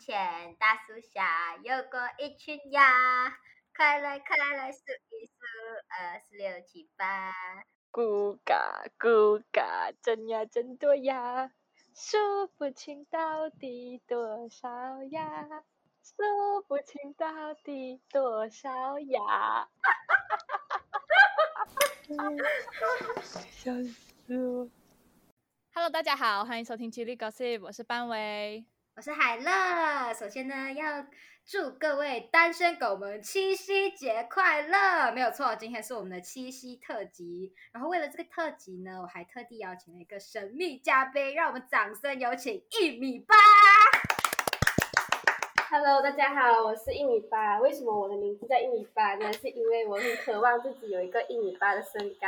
[0.00, 2.80] 前大树下有过一群鸭，
[3.76, 5.34] 快来快来数一数，
[5.90, 7.34] 二四六七八。
[7.92, 11.52] 咕嘎咕嘎，真呀真多呀，
[11.94, 15.46] 数不清到底多少呀，
[16.02, 19.20] 数不清到底多少呀。
[19.20, 21.66] 哈哈哈哈
[22.16, 22.26] 哈
[23.16, 23.22] 哈！
[23.50, 24.70] 笑死我。
[25.74, 28.64] Hello，大家好，欢迎收听《吉利 Gossip》，我是班威，
[29.00, 30.12] 我是海乐。
[30.12, 31.06] 首先呢，要
[31.46, 35.10] 祝各位单身狗们七夕节快乐！
[35.10, 37.50] 没有错，今天是我们的七夕特辑。
[37.72, 43.34] 然后为了这个特辑呢，我还特地邀请了一个神秘嘉宾，让我们掌声有请一米八。
[45.70, 47.58] Hello，大家好，我是一米八。
[47.58, 49.32] 为什么我的名字叫一米八呢？
[49.32, 52.26] 是因为我很渴望自己有一个一米八的身高。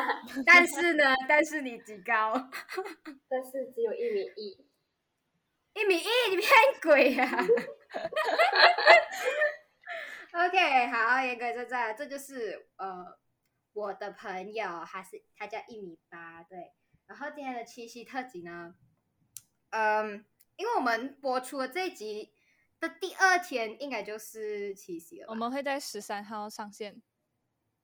[0.46, 2.32] 但是呢，但是你几高？
[3.28, 4.65] 但是只有一米一。
[5.76, 6.50] 一米一，你骗
[6.82, 7.28] 鬼呀！
[10.32, 13.18] OK，好，言归正传，这就是呃
[13.74, 16.72] 我的朋友，他是他叫一米八，对。
[17.06, 18.74] 然后今天的七夕特辑呢，
[19.70, 20.24] 嗯，
[20.56, 22.32] 因为我们播出了这一集。
[22.78, 25.28] 的第二天应该就是七夕了。
[25.30, 27.00] 我们会在十三号上线，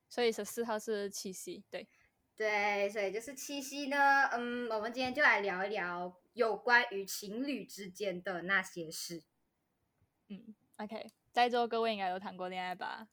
[0.07, 1.65] 所以十四号是七夕。
[1.70, 1.89] 对，
[2.37, 4.29] 对，所以就是七夕呢。
[4.33, 9.22] 嗯，我们今天就来聊一聊有关于情侣之间的那些事。
[10.28, 13.08] 嗯，OK，在座各位应该都谈过恋爱吧？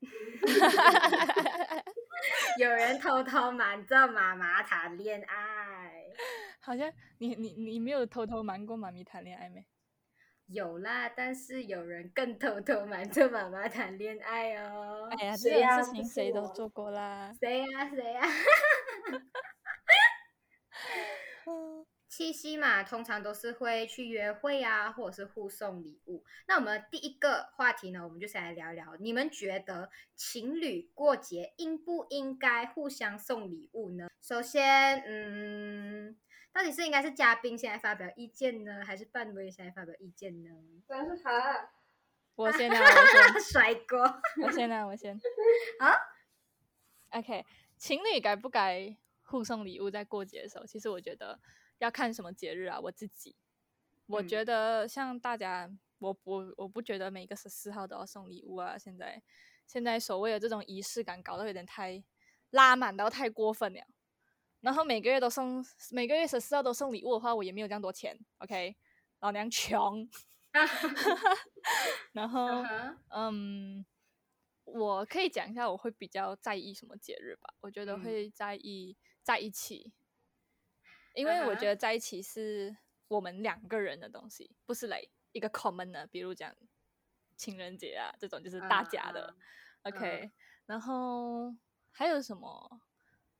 [2.58, 6.04] 有人偷偷瞒着妈妈谈恋爱？
[6.60, 9.66] 好像你你你没有偷偷瞒过妈咪谈恋爱没？
[10.46, 15.08] 有啦，但是有人更偷偷瞒着妈妈谈恋爱哦。
[15.10, 17.34] 哎呀，这件事情谁都做过啦。
[17.40, 17.90] 谁呀？
[17.90, 18.22] 谁呀？
[22.16, 26.24] 七夕嘛，通常都是会去约会啊，或者是互送礼物。
[26.46, 34.06] 那我们第一个话题呢，我们就先来聊聊，你们觉得情侣过节应不应该互相送礼物呢？
[34.20, 36.16] 首先，嗯。
[36.52, 40.50] 到底是应该是嘉宾先来发表意见呢，还是伴侣先来发表意见呢？
[40.86, 41.68] 当然是他。
[42.36, 43.42] 我先啊，我先。
[43.42, 44.22] 帅哥。
[44.40, 45.18] 我先啊，我先。
[45.80, 45.90] 好。
[47.18, 47.44] OK，
[47.76, 50.64] 情侣该不该互送礼物在过节的时候？
[50.64, 51.40] 其实我觉得
[51.78, 52.80] 要看什么节日啊。
[52.80, 53.36] 我自己，
[54.06, 58.76] 我觉得像大家，我我我不觉得每个十四号都要送礼物啊。
[58.78, 59.22] 现在
[59.66, 62.02] 现在所谓的这种仪式感搞得有点太
[62.50, 63.80] 拉满到太过分了。
[64.60, 68.76] 然后每个月都送，每个月十四号都送礼物的话，我也没有这样多钱，OK？
[69.20, 70.08] 老娘穷。
[72.12, 72.62] 然后，
[73.08, 73.84] 嗯，
[74.64, 77.52] 我可以讲一下我会比较在意什么节日吧？
[77.60, 79.92] 我觉得会在意在一起，
[81.14, 82.76] 因为我觉得在一起是
[83.08, 85.02] 我们两个人的东西，不是来
[85.32, 86.54] 一个 common 的，比如讲
[87.36, 89.34] 情人节啊这种就是大家的
[89.82, 90.30] ，OK？
[90.66, 91.54] 然后
[91.90, 92.80] 还有什么？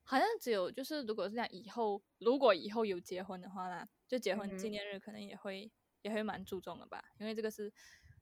[0.06, 7.72] 好像只有就是，如果是讲，以后如果以后有结婚的话呢，就结婚纪念日可能也会也会蛮注重的吧，因为这个是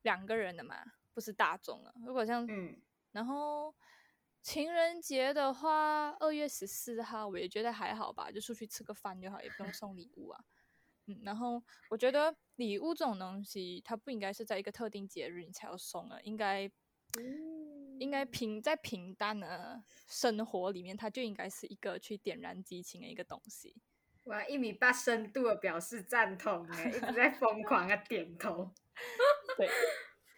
[0.03, 0.81] 两个人的嘛，
[1.13, 1.93] 不是大众的。
[2.07, 2.81] 如果像嗯，
[3.11, 3.75] 然后
[4.43, 10.45] 情人节的话，二月十四号我也觉得还好吧，就出去吃个饭就好，也不用送礼物啊。
[11.07, 16.71] 嗯，然后我觉得礼物这种东西，它不应该是在一个特定节日你才要送啊，应该。
[17.99, 23.77] 应该平在平淡的生活里面，它就应该是一个去点燃激情的一个东西。
[24.25, 28.73] 哇，一米八深度的表示赞同哎，一直在疯狂的点头。
[29.59, 29.69] 对，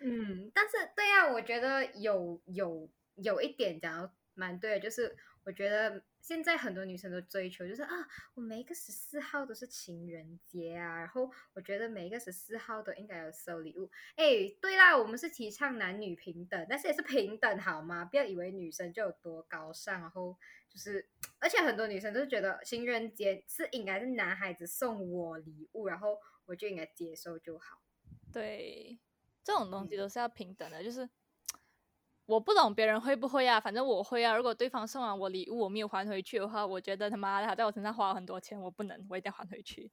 [0.01, 6.03] 嗯，但是对啊，我觉得有有有一点讲蛮对的，就是我觉得。
[6.25, 7.91] 现在很多女生都追求，就是啊，
[8.33, 13.91] 我每一个十四号都是情人节啊，然后我觉得每一个十四号都应该有收礼物。
[14.17, 18.07] 哎，对啦，我们是提倡男女平等，但是也是平等好吗？
[18.07, 20.35] 不要以为女生就有多高尚，然后
[20.71, 21.07] 就是，
[21.41, 27.83] 而且很多女生都是觉得情人节是应该是男孩子送我礼物，然后我就应该接受就好。
[28.33, 28.99] 对，
[29.43, 31.07] 这种东西都是要平等的，就是。
[32.27, 34.35] 我不懂别人会不会啊，反正我会啊。
[34.35, 39.91] 如果对方送完我礼物，我没有还回去的话，我觉得他妈的他在我身上花了很多钱，我不能，我一定要还回去。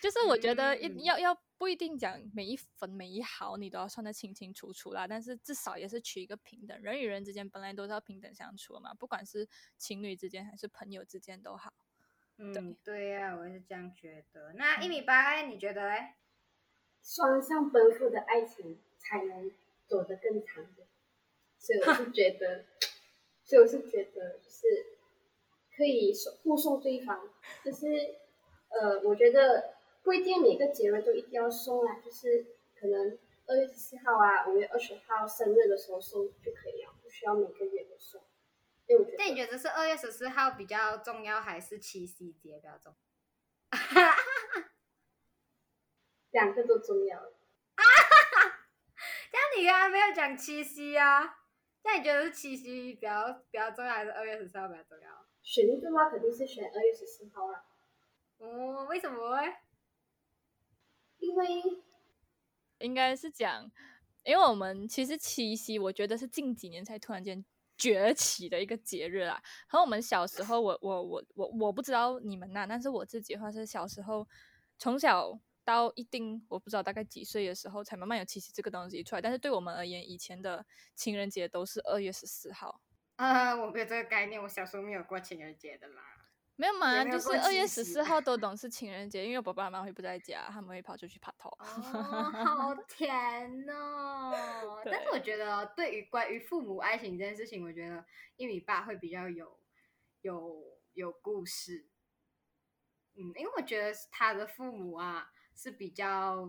[0.00, 6.80] 就是我觉得一要要不一定讲每一分每一毫你都要算得清清楚楚啦，但是至少也是取一个平等。
[6.80, 11.72] 人与人之间本来都是要平等相处嘛，不管是情侣之间还是朋友之间都好。
[12.36, 14.52] 嗯，对呀，我也是这样觉得。
[14.52, 16.14] 那一米八，你觉得嘞？
[17.02, 19.50] 双向奔赴的爱情才能
[19.86, 20.86] 走得更长远。
[21.58, 22.64] 所以我是觉得，
[23.44, 24.86] 所以我是觉得，就是
[25.76, 27.28] 可以送互送对方，
[27.64, 27.86] 就是
[28.68, 32.46] 呃，我觉得不一定每个节日都一定要送啊，就是
[32.78, 38.22] 可能二月十四号啊，五月二十号生日的时候送就可以了，不需要每个月都送。
[38.86, 42.94] 因为我觉得，那你觉得是二月十四号比较重要，还是七夕节比较重
[43.72, 43.78] 要？
[46.30, 47.32] 两个都重要。
[49.32, 51.37] 那你刚刚没有讲七夕啊？
[51.82, 55.26] 那你觉得是七夕比较比较重要，还是二月十四号比较重要？
[55.42, 57.64] 选一个话，肯定是选二月十四号啊。
[58.38, 59.40] 哦，为什么？
[61.18, 61.46] 因为
[62.78, 63.70] 应该是讲，
[64.24, 67.44] 因为我们其实七夕，我觉得是近几年才突然间
[67.76, 69.42] 崛起的一个节日啦。
[69.66, 74.28] 和我们小时候，我我我我我不知道你们那，但是我自己的话是小时候
[74.78, 75.40] 从小。
[75.68, 82.80] 到一定我不知道大概几岁的时候才慢慢有七夕这个东西出来，但是对我们而言，以前的情人节都是二月十四号。
[83.16, 86.02] 啊，我没有这个概念，我小时候没有过情人节的啦。
[86.56, 91.50] 没有嘛，就是二月十四号都 懂是情人节，因为我爸爸妈妈会不在家，他们会跑出去拍拖。
[91.60, 91.64] 哦，
[92.32, 94.80] 好 甜哦！
[94.86, 98.02] 但是我觉得，对于关于父母爱情这件事情，我觉得
[98.36, 99.60] 一米八会比较有
[100.22, 101.86] 有有故事。
[103.16, 105.30] 嗯，因为我觉得他的父母啊。
[105.60, 106.48] 是比较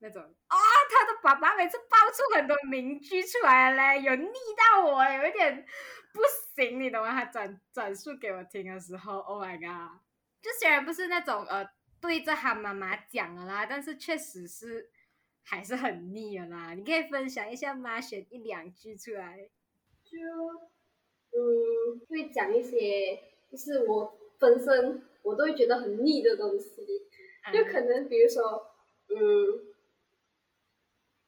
[0.00, 0.56] 那种啊，
[0.90, 5.64] 他的爸爸每次爆出很多名句出来嘞，有腻到我，有一点
[6.12, 6.20] 不
[6.54, 7.10] 行，你懂吗？
[7.10, 9.98] 他转转述给我听的时候，Oh my god！
[10.42, 11.66] 就虽然不是那种呃
[12.02, 14.90] 对着他妈妈讲的啦，但是确实是
[15.42, 16.74] 还是很腻的啦。
[16.74, 17.98] 你可以分享一下吗？
[17.98, 19.48] 选一两句出来。
[20.04, 20.18] 就
[21.32, 27.08] 嗯，会讲一些就是我本身我都会觉得很腻的东西。
[27.52, 28.70] 就可能比如说，
[29.08, 29.16] 嗯，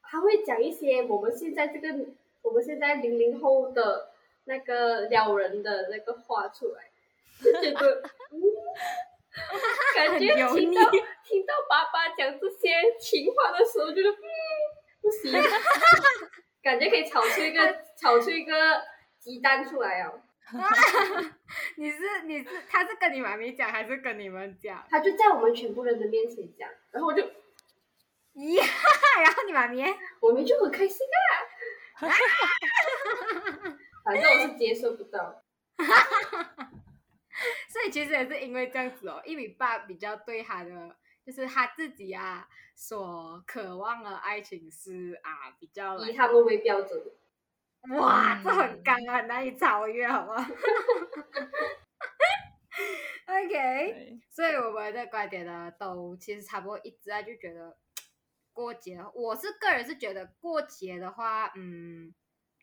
[0.02, 1.88] 他会讲一些我们现在这个
[2.42, 4.10] 我们现在零零后的
[4.44, 6.90] 那个撩人的那个话出来，
[7.42, 8.40] 就觉得，嗯，
[9.94, 10.90] 感觉听到
[11.24, 14.16] 听到爸爸讲这些情话的时候，觉得嗯
[15.02, 15.32] 不行，
[16.62, 18.82] 感觉可以炒出一个 炒出一个
[19.18, 20.22] 鸡蛋出来哦。
[21.76, 24.86] 你是你是他是跟你妈咪讲还是跟你们讲？
[24.88, 28.64] 他就在我们全部人的面前讲，然后我就，呀，
[29.24, 29.82] 然后你妈咪，
[30.20, 31.04] 我们就很开心
[31.98, 32.06] 啊，
[34.04, 35.42] 反正我是接受不到，
[37.68, 42.46] 所以其实也是因为这样子哦，一米八比较对他的就是他自己啊
[42.76, 47.02] 所渴望的爱情是啊比较以他们为标准。
[47.96, 50.34] 哇，这很刚啊，难以超越，好吗
[53.26, 57.78] ？OK，所以我们的观点呢，都其实差不多一致啊，就觉得
[58.52, 62.12] 过节，我是个人是觉得过节的话，嗯，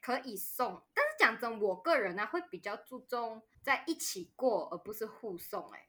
[0.02, 5.72] 可以送，但是讲真，我个人呢会比较注重在一起过，而不是互送。
[5.72, 5.88] 哎，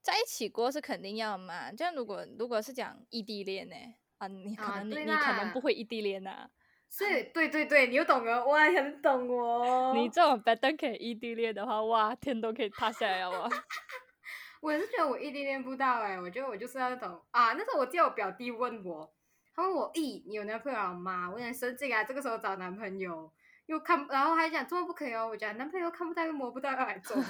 [0.00, 3.74] 在一起过是肯定要嘛，就像如果如果是讲异地恋呢，
[4.18, 6.48] 啊，你可能你你可能不会异地恋呐。
[6.88, 9.92] 所以，对对对，你又懂了，哇，很懂哦。
[9.94, 13.48] 你这种 bad 可以异地恋的话，哇，天都可以塌下来了哇！
[14.62, 19.12] 我是觉得我异地恋不到哎，我觉得我就是那种啊，那时候我记得我表弟问我，
[19.54, 21.28] 他问我，咦，你有男朋友了吗？
[21.28, 23.30] 我有点生气啊，这个时候找男朋友
[23.66, 27.22] 又看，然后还讲这么不可以哦，我讲男朋友看不到又摸不到要来做， 就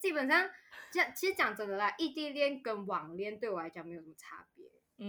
[0.00, 0.48] 基本上
[0.90, 4.64] 讲，其实讲真的啦，异地恋跟网恋对我来讲没有什么差别。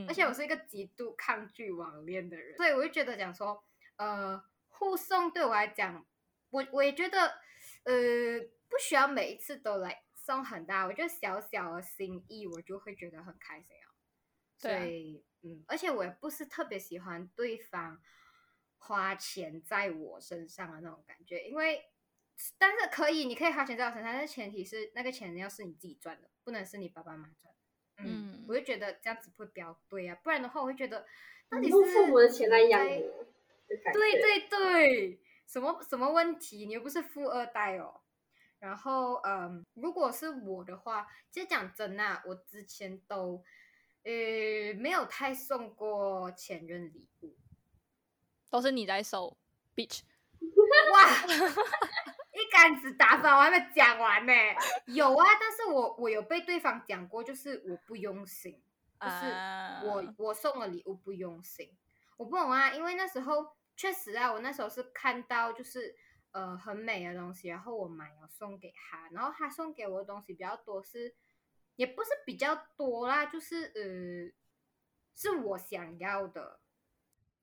[0.08, 3.64] 而且我是一个极度抗拒网恋的人，所以我就觉得讲说，
[3.98, 6.06] 呃，互送对我来讲，
[6.50, 7.40] 我我也觉得，
[7.84, 13.94] 呃，不需要每一次都来送很大，我觉得小小的心意，我就会觉得很开心啊。
[14.58, 18.02] 所以，嗯，而且我也不是特别喜欢对方
[18.78, 21.86] 花钱在我身上的那种感觉，因为，
[22.58, 27.54] 但是可以，你可以花钱在我身上，但是前提是那个钱要是你自己赚的，不能是你爸爸妈妈赚。
[27.98, 31.06] 嗯，我就觉得这样子会比较对啊，不然的话我会觉得，
[31.50, 33.26] 到底是用父母的钱来养我，
[33.94, 36.66] 对对对，什么什么问题？
[36.66, 38.02] 你又不是富二代哦。
[38.60, 43.44] 然后，嗯，如果是我的话，其实讲真啊，我之前都
[44.04, 44.12] 呃
[44.76, 47.36] 没有太送过前任礼物，
[48.50, 49.38] 都是你在收
[49.76, 50.02] ，bitch，
[50.92, 51.10] 哇。
[52.36, 54.34] 一竿子打翻，我还没讲完呢。
[54.88, 58.62] 有啊，但是我我有被对方讲过，就是我不用心，
[59.00, 59.26] 就是
[59.86, 61.72] 我我送了礼物不用心，
[62.18, 62.74] 我不懂啊。
[62.74, 65.96] 因为那时候确实啊，我那时候是看到就是
[66.32, 71.16] 呃很美的东西，然后我买了送给他，然后他送给我的东西比较多，是
[71.78, 74.36] 也不是比较多啦，就是呃
[75.16, 76.60] 是我想要的。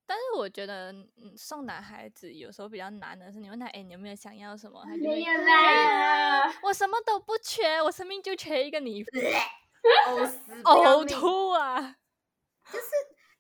[0.07, 4.83] 但是我觉得，嗯，送男孩子有时候比较难的是，你问他，哎，你有没有想要什么？
[4.85, 9.05] 他没有啦，我什么都不缺，我生命就缺一个你。
[10.07, 11.97] 呕死，呕吐啊！
[12.73, 12.87] 就是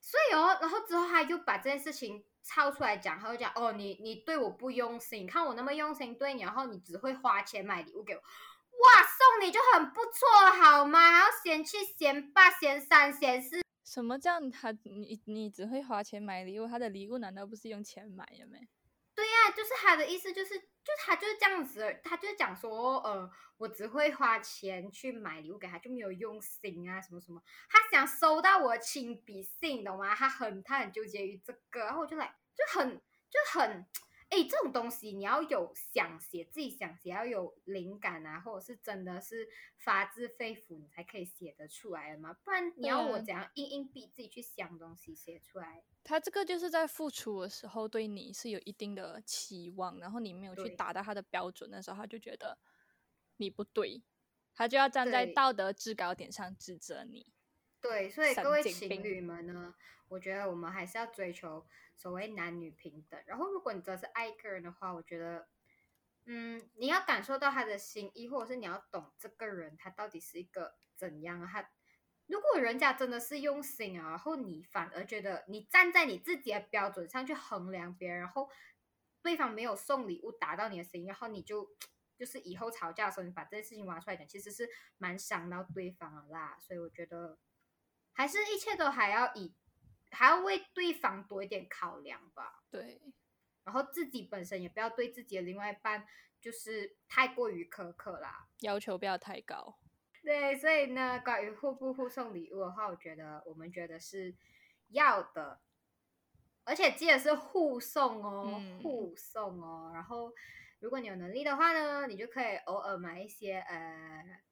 [0.00, 11.12] 所以哦，然后之后他就把这件事情抄出来讲，他就讲哦，你你对我不用心，看我那么用心对你，然后你只会花钱买礼物给我，哇，送你就很不错好吗？
[11.12, 13.62] 还要嫌弃嫌八嫌三嫌四。
[13.85, 16.67] 什么叫他你你只会花钱买礼物？
[16.67, 18.59] 他的礼物难道不是用钱买的吗？
[19.15, 27.43] 对呀，就是他的意思，就是就他就是这样子，他就讲说，呃，我只会花钱去买礼物给他，就没有用心啊，什么什么。
[27.69, 30.15] 他想收到我亲笔信，懂吗？
[30.15, 32.97] 他很他很纠结于这个，然后我就来就很
[33.29, 33.87] 就很。
[34.33, 39.47] 哎，这种东西你要有想写，自己想写，要有灵感啊，或者是真的是
[39.77, 42.33] 发自肺腑，你才可以写得出来的嘛。
[42.33, 45.85] 不然你要我怎样硬硬逼自己去想东西写出来？
[46.03, 52.57] 他这个就是在付出的时候对你是有一定的期望，然后你没有去达到他的标准的时候，他就觉得
[53.37, 54.03] 你不对，
[54.55, 57.27] 他就要站在道德制高点上指责你。
[57.83, 59.75] 对，所以各位情侣们呢，
[60.09, 61.67] 我觉得我们还是要追求。
[61.95, 65.47] 所谓男女平等，然后如果你真的是爱一个人的话，我觉得，
[66.25, 71.47] 嗯，你要感受到他的心意，或者是你要懂这个人他到底是一个怎样。
[71.47, 71.71] 他
[72.27, 78.51] 如果人家真的是用心啊，然后你反而觉得你站在你自己的标准上去衡量别人，然后
[79.23, 81.69] 对方没有送礼物达到你的心意，然后你就
[82.17, 86.57] 就是以后吵架的时候，你把这件事情挖出来讲，其实是蛮伤到对方的啦。
[86.59, 87.39] 所以我觉得，
[88.12, 89.54] 还是一切都还要以。
[90.14, 93.00] 还要为对方多一点考量吧，对，
[93.64, 96.07] 然后自己本身也不要对自己的另外一半
[96.38, 99.78] 就是太过于苛刻啦，要求不要太高。
[100.23, 104.37] 对，所以呢，关于互不互送礼物的话，我觉得我们觉得是
[104.88, 105.62] 要的，
[106.64, 109.92] 而且记得是互送哦，互送哦。
[109.95, 110.31] 然后
[110.81, 114.42] 如果你有能力的话呢，你就可以偶尔买一些呃。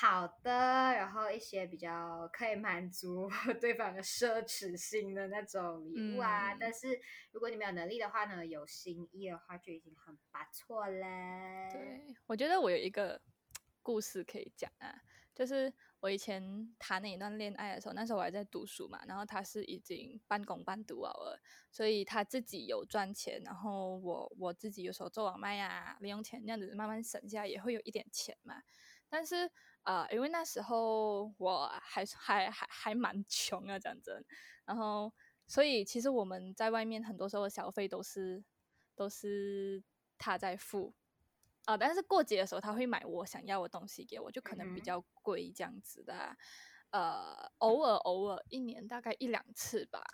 [0.00, 3.28] 好的，然后一些比较可以满足
[3.60, 6.54] 对方的奢侈心的那种礼物啊。
[6.54, 7.00] 但是
[7.32, 11.68] 如果你没有能力的话呢，有心意的话就已经很不错嘞。
[11.72, 13.20] 对，我觉得我有一个
[13.82, 15.02] 故事可以讲啊，
[15.34, 21.40] 就是我以前谈那一段恋爱的时候，那时候我还在读书嘛，然后他是已经半工半读了，
[21.72, 28.62] 所以他自己有赚钱，然后我我自己有时候做网卖呀，零用钱那样子慢慢省下也会有一点钱嘛，
[29.08, 29.50] 但是。
[29.88, 34.22] 啊，因为那时候我还还还还蛮穷啊，讲真，
[34.66, 35.10] 然后
[35.46, 38.44] 所以其实我们在外面很多时候消费都是
[38.94, 39.82] 都是
[40.18, 40.92] 他在付
[41.64, 46.36] 啊，但是过节的时候他会买我想要的东西给我，就可能比较贵这样子的，
[46.90, 50.04] 呃，偶尔偶尔一年大概一两次吧。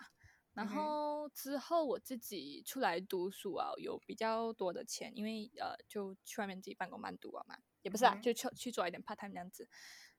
[0.53, 7.57] 然后之后我自己出来读书啊，有比较多的钱，因为呃就去外面自己半工半读啊嘛。
[7.85, 9.69] 也不是啊，就去去做一点 part time 这样子，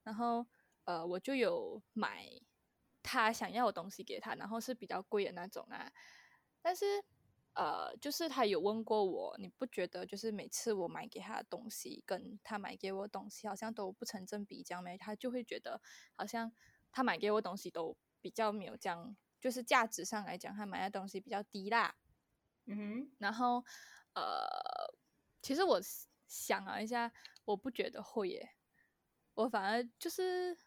[0.05, 0.47] 然后
[0.85, 2.25] 呃，我就有买
[3.03, 5.93] 他想要的东西给他，然后是比较贵的那种啊。
[6.63, 7.05] 但是
[7.55, 14.97] 呃，就是他有问过我，你不觉得就是每次我买给他的东西，跟他买给我东西好像都不成正比这样没？
[14.97, 15.83] 他就会觉得
[16.15, 16.53] 好像
[16.93, 21.97] 他买给我东西都比较没有这样，就是价值上来讲，他买的东西比较低啦。
[22.67, 23.65] 嗯哼，然后
[24.15, 24.47] 呃，
[25.43, 25.81] 其实我
[26.29, 27.13] 想了一下。
[27.47, 28.51] 我不觉得会耶，
[29.35, 30.59] 我反而就是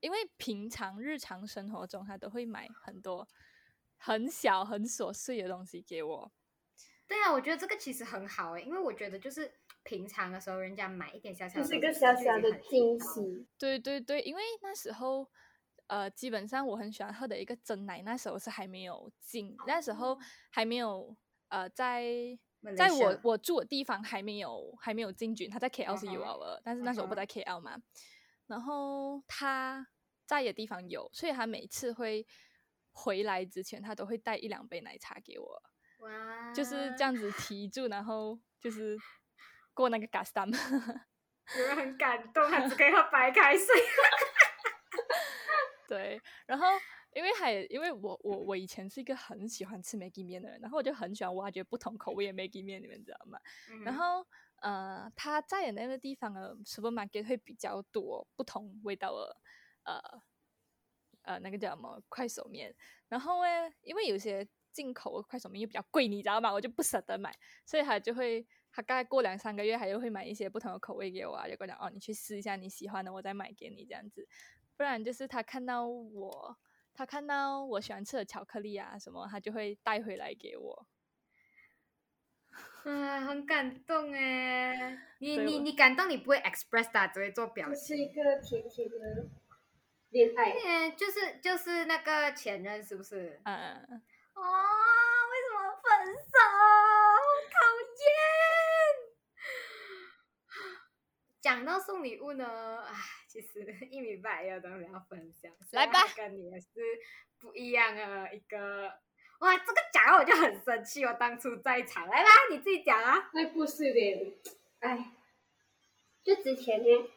[0.00, 3.28] 因为平常日常生活中，他都会买很多
[3.96, 6.32] 很小很琐碎的东西给我。
[7.06, 13.46] 对啊，我觉得这个其实很好哎，因为我觉得就是平常的时候，人家买一点小小，就是一个小小的惊喜。
[13.56, 15.30] 对对对，因为那时候
[15.86, 20.18] 呃，基本上我很喜欢喝的一个真奶，那时候是还没有进，那时候
[20.50, 21.16] 还没有
[21.50, 22.36] 呃在。
[22.76, 27.76] 在我我住的地方还没有还没有进军，他在 KL 是有了，但是那时候我不在 KL 嘛。
[28.46, 29.86] 然后他
[30.26, 32.26] 在的地方有，所以他每次会
[32.92, 35.62] 回来之前，他都会带一两杯奶茶给我，
[36.54, 38.98] 就是这样子 提住，然后就是
[39.72, 40.56] 过那个 gas time，
[41.56, 43.66] 有人很感动，他只给喝白开水。
[45.88, 46.66] 对，然后。
[47.14, 53.38] 因为还因为我我我以前是一个很喜欢吃 Maggi 面的人，然后我就很喜欢挖掘不同口味的 Maggi 面，你们知道吗？
[53.84, 59.36] 然后呃，他在的那个地方的 supermarket 会比较多不同味道的
[59.84, 60.00] 呃
[61.22, 62.74] 呃那个叫什么快手面，
[63.08, 66.52] 然后呢，因为有些进口的快手面又比较贵，你知道吗？
[66.52, 67.32] 我就不舍得买，
[67.64, 74.26] 所以他就会他大概过两三个月，他又会买一些不同的口味给我啊，就跟我讲哦，你去试一下你喜欢的，我再买给你这样子，
[74.76, 76.58] 不然就是他看到我。
[76.94, 80.86] 他看到我喜欢吃的巧克力啊什么，他就会带回来给我。
[82.84, 84.98] 啊，很感动哎！
[85.18, 87.76] 你你你感动，你不会 express 它，只会做表情。
[87.84, 88.94] 是一个甜甜的
[90.10, 90.52] 恋爱。
[90.52, 93.40] 嗯，就是就是那个前任是不是？
[93.44, 94.02] 嗯。
[94.34, 96.38] 哦，为什么分手？
[97.50, 97.56] 讨
[98.04, 98.14] 厌！
[101.44, 102.94] 讲到送礼物呢，唉，
[103.28, 103.60] 其实
[103.90, 105.52] 一米八也有东西要分享。
[105.72, 106.68] 来吧，跟你也是
[107.38, 108.90] 不一样啊，一个。
[109.40, 112.08] 哇，这个讲我就很生气，我当初在场。
[112.08, 113.28] 来吧，你自己讲啊。
[113.34, 114.32] 那故事有点，
[114.78, 115.12] 唉，
[116.22, 117.10] 就之前呢，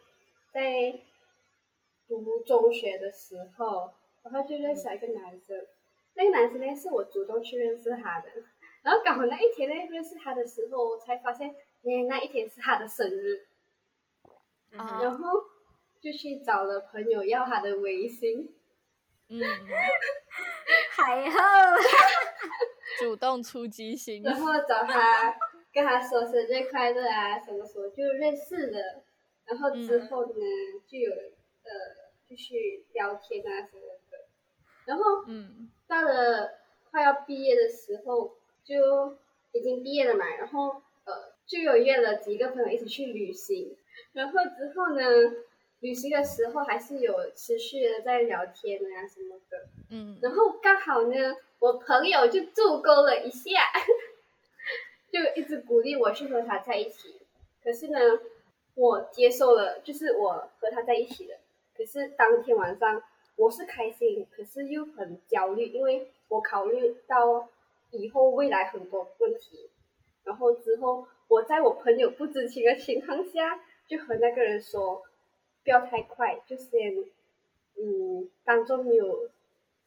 [0.52, 1.00] 在
[2.06, 3.94] 读中学的时候，
[4.24, 5.66] 然后就认识了一个男生。
[6.16, 8.30] 那个男生呢，是我主动去认识他的。
[8.82, 13.48] 然后刚好那一天呢，认识他的时候，我才发现，哎，那一天是他的生日。
[14.72, 15.46] 然后
[16.00, 18.54] 就去找了朋友要他的微信。
[19.30, 19.42] 嗯。
[20.92, 21.40] 还好。
[23.00, 24.24] 主动出击型。
[24.24, 25.38] 然后找他，
[25.72, 29.04] 跟他说生日快乐啊，什么什么，就认识了。
[29.46, 30.34] 然后之后呢，
[30.88, 31.72] 就有呃，
[32.28, 33.82] 继续聊天啊什么
[34.12, 34.26] 的。
[34.86, 36.60] 然后，嗯，到了
[36.90, 39.18] 快要毕业的时候，就
[39.52, 40.26] 已经毕业了嘛。
[40.26, 43.78] 然后，呃，就有约了几个朋友一起去旅行。
[44.14, 45.02] 然后之后呢，
[45.80, 49.68] 旅行的时候还是有持续的在聊天啊什么的。
[49.90, 50.18] 嗯。
[50.22, 51.36] 然后刚好呢。
[51.60, 53.50] 我朋友就助攻了一下，
[55.12, 57.16] 就一直鼓励我去和他在一起。
[57.64, 57.98] 可是呢，
[58.76, 61.38] 我接受了，就是我和他在一起了。
[61.76, 63.02] 可是当天晚上
[63.38, 67.50] 我是开心，可是又很焦虑，因为我考虑到
[67.90, 69.72] 以后未来很多问题。
[70.26, 75.04] 然后之后我在我朋友不知情的情况下，就和那个人说，
[75.64, 76.94] 不要太快，就先
[77.78, 79.30] 嗯当做没有。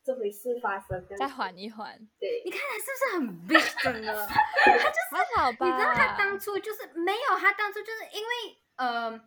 [0.02, 1.94] 这回事发生，再缓一缓。
[2.18, 4.26] 对，你看他是不是很 big 真的？
[4.26, 5.66] 他就是还好吧？
[5.66, 9.20] 你知道他当初就是没有，他当初就是因为呃，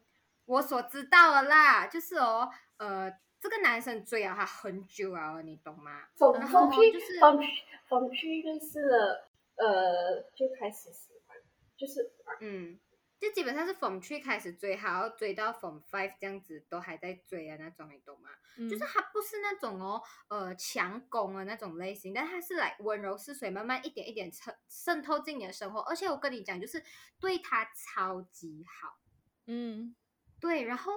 [0.45, 6.05] 我所知道的啦，就是哦，呃，这个男生追了他很久啊，你懂吗？
[6.15, 7.39] 从从去就是从
[7.87, 11.37] 从去认识了，呃，就开始喜欢，
[11.77, 12.79] 就是嗯。
[13.23, 18.29] 就基本上是 from three 开始追，还要追到 from five 这样子都还在追啊那种，你懂吗？
[18.69, 25.79] 就是他不是那种哦，呃，强攻的那种类型，但他是来温柔似水，慢慢一点一点渗渗透进你的生活。
[25.83, 26.83] 而且我跟你讲，就是
[27.17, 28.99] 对他超级好，
[29.45, 29.95] 嗯，
[30.41, 30.65] 对。
[30.65, 30.91] 然后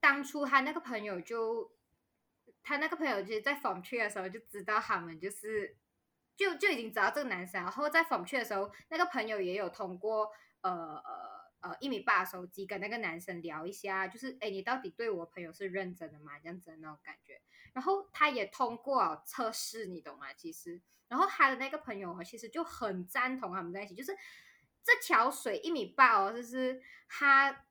[0.00, 1.70] 当初他那个朋友就，
[2.64, 5.76] 他那个朋友就是在 from three 的时候就知道他们就是
[6.36, 10.28] 就就已经知道这个男生，然后在 from three 的时候，那个朋友也有通过
[10.62, 10.70] 呃
[11.04, 11.31] 呃。
[11.62, 16.38] 呃，一米八的手机跟那个男生聊一下，就是哎，你到底对我朋友是认真的吗？
[16.40, 17.40] 这样子的那种感觉。
[17.72, 20.32] 然后他也通过测试，你懂吗？
[20.34, 24.12] 其实，然后他的那个朋友其实就很赞同他们在一起，就是
[24.82, 27.64] 这条水一米八哦，就是他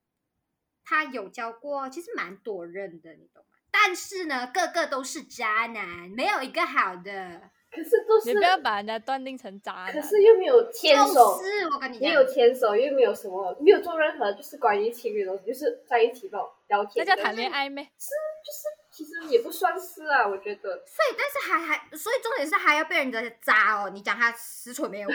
[0.83, 3.59] 他有教过，其实蛮多人的，你懂吗？
[3.69, 7.50] 但是呢，个个都是渣男，没有一个好的。
[7.73, 17.05] 可是都是你不要把人家断定成渣男，可是又没有牵手，是我跟你没有牵手，又没有什么，没有做任何就是关于情侣的东西，就是在一起吧聊天。
[17.05, 17.81] 那叫谈恋爱咩？
[17.97, 18.09] 是，
[18.43, 20.83] 就是其实也不算是啊，我觉得。
[20.85, 23.89] 所以，但是还还，所以重点是还要被人家渣哦。
[23.89, 25.09] 你讲他实蠢没有？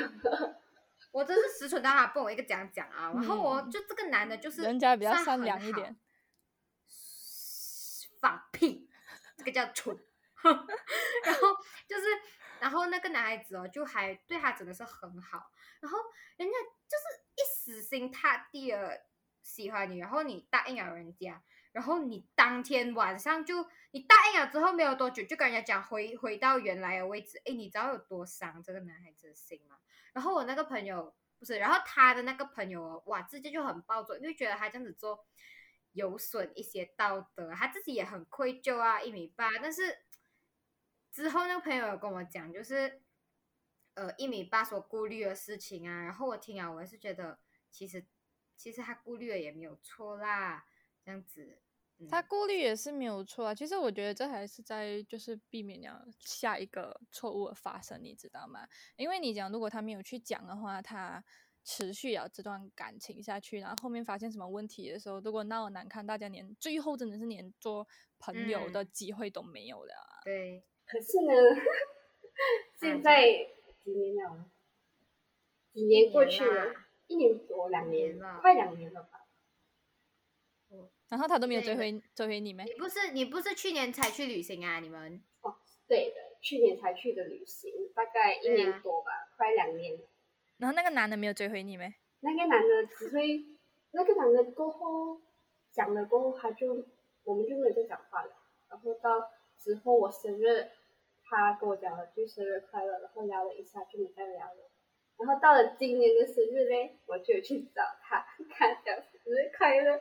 [1.13, 3.13] 我真是实蠢到他被我一个讲讲啊。
[3.15, 5.95] 然后我就这个男的，就是人家比较善良一点，
[8.19, 8.89] 放屁，
[9.37, 9.95] 这个叫蠢。
[10.43, 11.41] 然后
[11.87, 12.07] 就是。
[12.61, 15.99] 然后那个男孩子哦，就还对他真的是很好，然后
[16.37, 16.55] 人家
[16.89, 19.05] 就是一死心塌地的
[19.43, 21.43] 喜欢你，然后你答应了人家，
[21.73, 29.77] 然后你当天晚上就你答应了之后没有多久就跟人家讲回回到原来的位置，哎，你知道有多伤这个男孩子的心吗？
[30.13, 35.27] 然后我那个朋友不是，然后他的那个朋友哇，直接就很暴走，因为觉得他这样子做
[35.93, 39.99] 有损一些道德，他自己也很愧疚啊，一米八，但是。
[41.17, 43.01] 之后那个朋友有跟我讲，就是
[43.95, 47.39] 呃一米八所顾虑的事情啊，然后我听啊，我也是觉得
[47.71, 48.07] 其实
[48.55, 50.67] 其实他顾虑的也没有错啦，
[51.03, 51.63] 这样子，
[52.11, 53.55] 他顾虑也是没有错啊。
[53.55, 58.69] 其实我觉得这还是在就是避免了下一个错误的发生，你知道吗？
[58.97, 61.25] 因为你讲如果他没有去讲的话，他
[61.65, 70.21] 持续了这段感情下去，然后后面发现什么问题的时候，如果闹得难看，大家连最后真的是连做朋友的机会都没有了啊。
[70.23, 70.63] 对。
[70.87, 71.33] 可是呢，
[72.79, 73.23] 现在
[73.83, 74.45] 几年了？
[75.73, 76.75] 几年过去了，
[77.07, 79.11] 一年多两年了，快两年了吧？
[81.09, 82.67] 然后他都没有追回追回你们？
[82.67, 84.81] 你不是你不是去年才去旅行啊？
[84.81, 85.23] 你们？
[85.43, 85.55] 哦，
[85.87, 89.97] 对的，去年才去的旅行，大概一年多吧，快两年。
[90.59, 91.95] 然后那个男的没有追回你没？
[92.21, 93.45] 那个男的只会，
[93.93, 95.21] 那个男的过后
[95.71, 96.85] 讲了过后，他就
[97.23, 98.33] 我们就没有再讲话了。
[98.69, 99.31] 然后到
[99.67, 100.69] 之后我生日，
[101.25, 104.71] 他跟我讲了句生日快乐，然后聊了一下就没再聊了。
[105.19, 110.01] 然后到了今年的生日嘞，我就去找他，看讲生日快乐，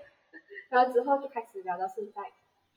[0.69, 2.21] 然后之后就开始聊到现在，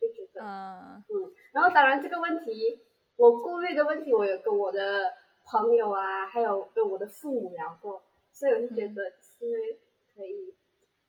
[0.01, 2.81] 就觉得嗯嗯，然后当然这个问题，
[3.17, 5.13] 我顾虑的问题，我有跟我的
[5.45, 9.79] 朋友啊，还有跟我的父母聊过，所以我就觉得是
[10.17, 10.55] 可以，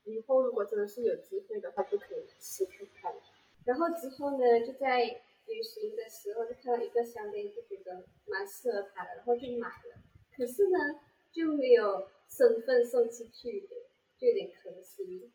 [0.04, 3.16] 以后如果真的是有机会的话，就可以试看看。
[3.64, 10.02] 然后之后呢，就在旅行的时候就看到一个项链，就觉得蛮适合他的，然后就买了。
[10.32, 13.76] 可是呢，就没有身份送出去的，
[14.18, 15.32] 就有点可惜。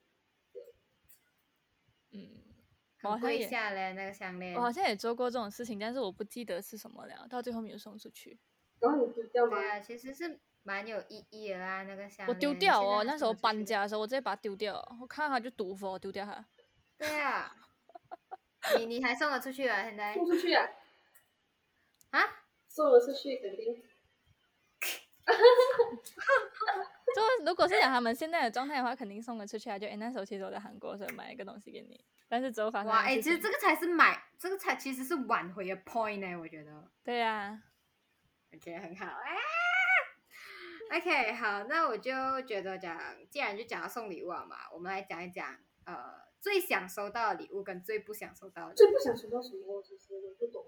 [2.13, 2.31] 嗯，
[3.03, 4.61] 我好很贵像也下嘞那个项链我。
[4.61, 8.39] 好像也做过这种事情，但是我不记得是什么了，到最后没有送出去。
[8.79, 9.59] 然后你丢掉吗？
[9.59, 12.29] 对啊，其实是蛮有意义的啦，那个项链。
[12.29, 14.77] 我丢掉哦，那时候搬家的时候，我直接把它丢掉。
[15.01, 16.47] 我看到它就毒佛，我丢掉它。
[16.97, 17.64] 对啊，
[18.79, 19.83] 你你还送了出去啊？
[19.85, 20.69] 现在送出去啊！
[22.11, 22.21] 啊？
[22.69, 23.83] 送了出去肯定。
[27.15, 29.79] 就如果是讲他们现在的状态的话，肯定送了出去啊。
[29.79, 36.91] 就诶，那时候其实我在韩国，所以买一个东西给你，但是之后发生哇，哎、其实这个才是买，这个才其实是挽回的 point 呢，我觉得。
[37.03, 37.63] 对呀、
[38.53, 39.21] 我觉得很好啊。
[40.93, 43.01] OK，好，那我就觉得讲，
[43.31, 45.95] 既然就讲到送礼物了嘛，我们来讲一讲，呃，
[46.45, 49.83] 最想收到的礼物跟最不想收到的礼最不想收到什么？
[49.83, 50.63] 其实我不懂。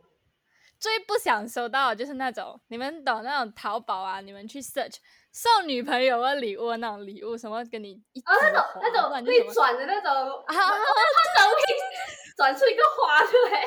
[0.80, 4.96] 最不想收到的就是那种你们懂那种淘宝啊，你们去 search
[5.32, 10.10] 送女朋友的礼物的那种礼物，什么给你一啊，那种那种会不然就什么转的那种，
[10.46, 10.66] 啊，转
[11.50, 11.54] 会
[12.38, 13.60] 转出一个花出来。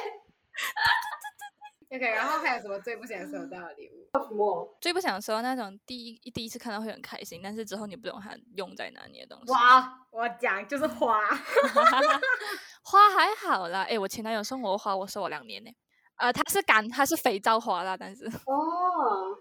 [1.92, 1.96] 物。
[1.96, 4.10] OK，然后还有什么最不想收到的礼物？
[4.14, 4.78] 什么？
[4.82, 9.52] 最不想收到那种第一第一次看到会很开心，但是之后你不懂它用在哪里的东西。
[9.52, 11.22] 哇，我讲就是花。
[12.84, 15.70] 花还好啦，诶，我前男友送我花，我收了两年呢。
[16.16, 19.38] 呃，它是干，它是肥皂花啦，但是哦，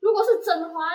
[0.00, 0.94] 如果是真花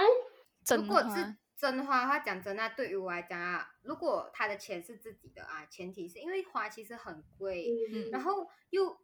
[0.77, 8.97] 如果是真花的话，讲真的，对于我来讲啊，如果他的钱是自己的啊，前提是因为花其实很贵，嗯，然后又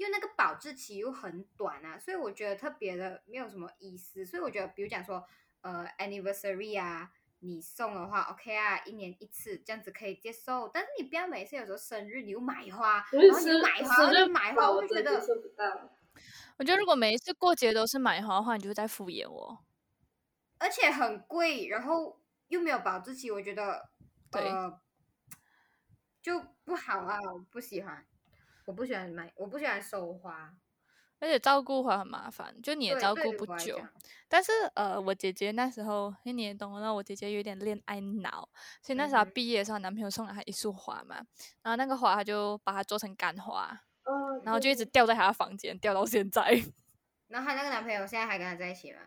[0.00, 4.24] 又那个保质期又很短啊，所以我觉得特别的没有什么意思。
[4.24, 5.22] 所以我觉得，比如讲说，
[5.60, 10.70] 呃，anniversary 啊，你送的话，OK 啊，一年一次这样子可以接受。
[10.72, 15.20] 但是你不要每次有时候生日你又买花，然后你买花，然后生日又买花，我觉得。
[16.56, 19.64] 我觉得如果每一次过节都是买花的话，你就是在敷衍我。
[20.58, 23.90] 而且很贵，然后又没有保质期，我觉得
[24.30, 24.80] 对呃
[26.22, 28.06] 就不好啊，我不喜欢，
[28.70, 30.54] 我不喜欢买，我不喜欢收花，
[31.18, 33.80] 而且照顾花很麻烦，就你也照顾不久。
[34.28, 38.48] 但是呃，我姐姐那时候，因为你也懂，然后我姐姐有点恋爱脑，
[38.80, 41.16] 所以那时候毕业的时候，她男朋友送了她一束花嘛，
[41.62, 46.42] 然后那个花她就把它做成干花，嗯，然后就一直吊在她的房间，吊到现在。
[47.26, 48.98] 然后她那个男朋友现在还跟她在一起吗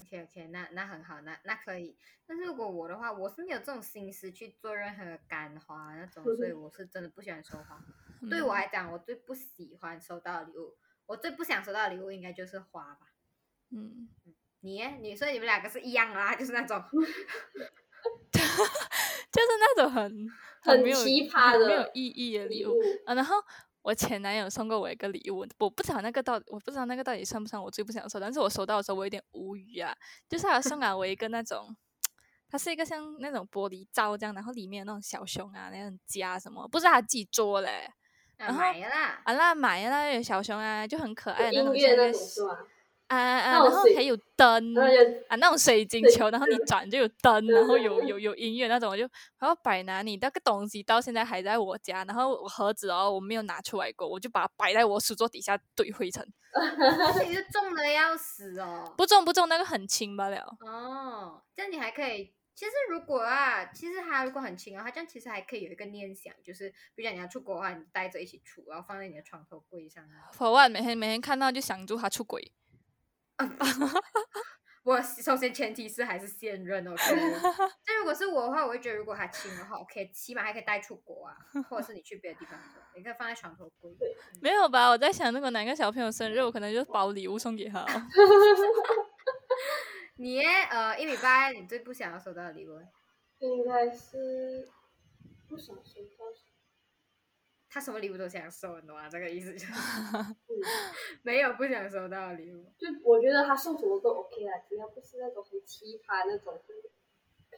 [0.00, 1.94] ？OK OK，那那很好，那那可以。
[2.26, 7.84] 但是如果我的话，我是没有这种心思去做任何干花那种，所以 我是真的不喜欢收花。
[8.28, 13.06] 对我嗯来讲，我最不喜欢收到的礼物，我最不想收到的礼物应该就是花吧。
[13.70, 14.08] 嗯，
[14.60, 16.82] 你耶你所以你们两个是一样的啦， 就是那种
[18.32, 20.28] 就是那种很
[20.62, 22.74] 很没有奇葩的没有意义的礼礼物。
[23.06, 23.36] 啊，然后
[23.82, 29.94] 我前男友送过我一个礼物，我不知道那个到底，我不知道那个到底算不算我最不想收，但是我收到的时候我有点无语啊，
[30.28, 31.74] 就是他送了我一个那种，
[32.50, 37.94] 它是一个像那种玻璃罩这样，然后里面有那种小熊啊，那种家什么，不是他自己做嘞，啊
[38.46, 38.62] 然后。
[38.62, 42.48] 啊那买的那个小熊啊，就很可爱的那种，有音乐那种？
[43.08, 44.74] 啊啊啊，然后还有灯，
[45.28, 49.02] 啊，那种水晶球，然后你转就有灯，然后有有有音乐那种，我就
[49.38, 56.24] 然后摆哪里那个东西到现在还在我家，然后我盒子哦我没有拿出来过，我就把它摆在我书桌底下堆灰尘，
[56.54, 58.94] 而且就重的要死哦。
[58.96, 60.56] 不重不重，那个很轻罢了。
[60.60, 62.32] 哦，这样你还可以。
[62.60, 70.28] 其实如果啊，其实他如果很轻的话，这样其实还可以有一个念想，就是比如讲你要出国的话，你带着一起出，然后放在你的床头柜上啊。
[70.34, 72.52] 否外每天每天看到就想住他出轨，
[74.84, 77.02] 我首先前提是还是现任，OK。
[77.82, 81.34] 这如果是我的话，我会觉得如果他亲的话，OK，起码还可以带出国啊，
[81.70, 82.60] 或者是你去别的地方，
[82.94, 83.90] 你可以放在床头柜。
[84.34, 84.90] 嗯没有吧？
[84.90, 87.86] 我在想，如果哪个小朋友生日，我可能就包礼物送给他哦。
[90.20, 92.78] 你呃一米八，你最不想要收到的礼物？
[93.38, 94.68] 应该是
[95.48, 96.26] 不想收到。
[97.70, 99.08] 他什么礼物都想收，你懂吗？
[99.08, 100.36] 这个意思就是嗯，
[101.24, 102.70] 没有不想收到的礼物。
[102.76, 106.74] 就我觉得他送什么都 OK 啦，只要不是那种很奇葩那种就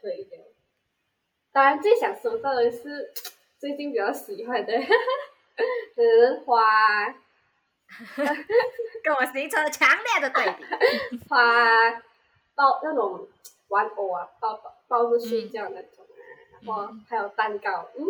[0.01, 0.37] 可以的。
[1.51, 3.13] 当然，最想收到的是
[3.59, 4.73] 最近比较喜欢的
[5.97, 7.09] 嗯，花，
[9.03, 11.19] 跟我形成了强烈的对比。
[11.29, 12.01] 花
[12.55, 13.29] 抱那种
[13.69, 16.17] 玩偶啊，抱抱抱着睡觉那种啊，
[16.63, 18.05] 然后还有蛋糕，嗯，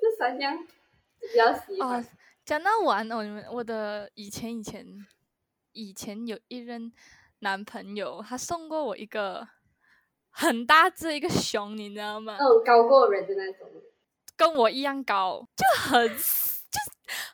[0.00, 0.58] 这三样
[1.20, 2.02] 比较喜欢。
[2.02, 2.06] 哦，
[2.44, 4.86] 讲到玩偶，你们我的以前以前
[5.72, 6.92] 以前有一任
[7.40, 9.46] 男朋友，他送过我一个
[10.30, 12.36] 很大只一个熊，你知道吗？
[12.38, 13.68] 那种高过人的那种。
[14.36, 16.14] 跟我一样高，就很就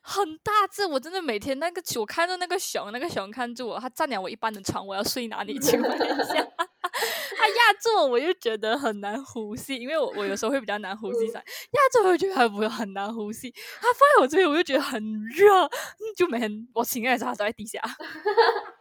[0.03, 0.85] 很大只。
[0.87, 5.81] 我真的每天那个我看到那个熊，那个熊看住我，它占了我一半的床，我要睡哪里请？
[5.81, 6.35] 问一下，
[7.37, 11.39] 它压住我，我就觉得很难呼吸，因为我我有时候会比较难呼吸噻。
[11.39, 13.51] 压住我，就觉得还不会很难呼吸。
[13.81, 15.69] 它放在我这边，我就觉得很热，
[16.17, 17.81] 就每天我醒来的时候，它在地下。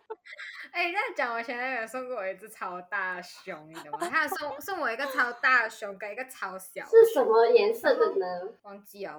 [0.72, 4.10] 哎，这样讲，我前男友送过我一只超大的熊，你懂吗？
[4.10, 8.26] 他送送我一个超大的熊跟一个超小，是什么颜色的呢？
[8.64, 9.18] 忘记了，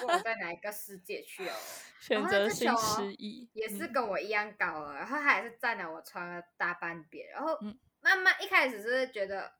[0.00, 1.52] 不管在哪一个世界去哦。
[2.00, 7.58] 选择性失忆，也是跟我一样高了，然后他也是占了我穿了大半边，然后
[8.00, 9.52] 慢慢一开始是觉得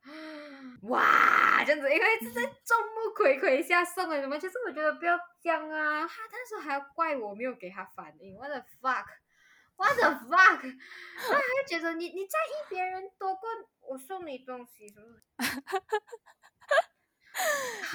[0.82, 9.04] 哇这样子，因为是在众目睽睽下送的什么，其实我觉得不要这样啊，他那时候还要怪我没有给他反应，我的 fuck。
[9.78, 10.60] What the fuck？
[11.16, 13.48] 他还觉得你你在意别人多过
[13.80, 15.22] 我送你东西，是不是？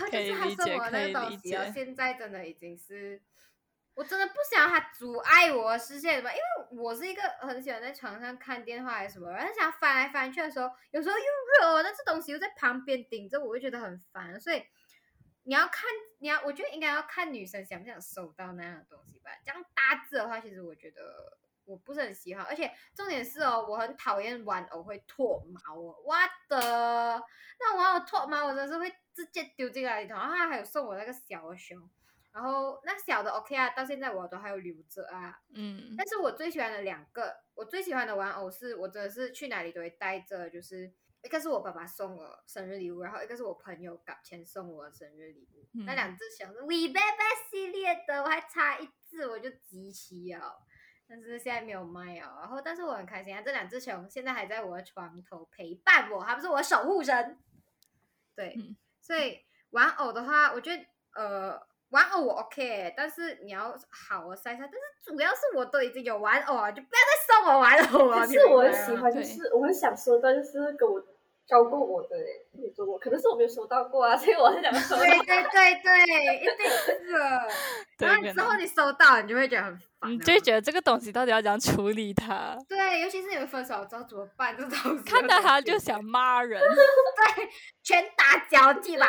[0.10, 1.72] 可以理解，可以理解。
[1.74, 3.22] 现在真的已经是，
[3.96, 6.32] 我真的不想他阻碍我的视线，什么？
[6.32, 6.42] 因为
[6.82, 11.26] 我是一个很喜欢在床上看电话还是什么，然后想翻来翻去的时候，有时候又
[11.60, 14.40] 热，但是东西又在旁边顶着，我会觉得很烦。
[14.40, 14.64] 所以
[15.44, 15.84] 你要看，
[16.20, 19.32] 你要，我觉得应该要看女生想不想收到那样的东西吧。
[19.46, 21.38] 这样大字的话，其实我觉得。
[21.66, 26.16] 我不是很喜欢，而且重点是哦，我很讨厌玩偶会脱毛哦，我
[26.50, 27.24] 的
[27.60, 30.18] 那玩偶脱毛，我真是会直接丢进垃圾桶。
[30.18, 31.90] 然后他还有送我那个小的熊，
[32.32, 35.40] 然后那小的 OK 啊，到现在我都还有留着啊。
[35.54, 35.96] 嗯。
[35.98, 45.66] 但是我最喜欢的两个，我最喜欢的玩偶是我真的是去哪里都会带着，就是一个是我爸爸送我生日礼物，然后一个是我朋友搞钱送我生日礼物。
[45.86, 50.54] 那两只熊是 We Baby 系列的，我还差一只我就集齐哦。
[51.14, 57.38] 但是现在没有卖哦，然后但是我很开心啊，这两只熊现在还在我的床头陪伴我，它不是我守护神。
[58.36, 58.58] 对，
[59.00, 68.26] 所以玩偶的话，我觉得呃玩偶我 OK，但是你要好好塞塞，但是主要是我都已经有玩偶了，就不要再送我玩偶了。
[68.26, 71.00] 可是我很喜欢，就是我很想说的，就是跟我。
[71.46, 72.16] 教过我的
[72.54, 74.96] 没做过，可能是我没有收到过啊，所以我很想收。
[74.96, 77.48] 对对对对，一定是的。
[78.00, 82.58] 然后之后你收到，你就会觉得很烦，你就觉得这个东西到底要怎样处理它？
[82.68, 84.56] 对，尤其是你们分手之后怎么办？
[84.58, 87.50] 这种看到他就想骂人， 对，
[87.84, 89.06] 拳打脚踢吧，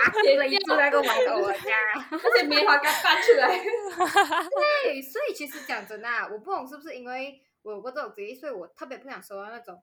[0.48, 1.76] 一住那个玩偶家，
[2.10, 3.56] 而且棉花给翻出来。
[3.56, 9.80] 对，所以其实讲真的，我不懂是不是因为我有过这种经历，所以我特别不想收到那种。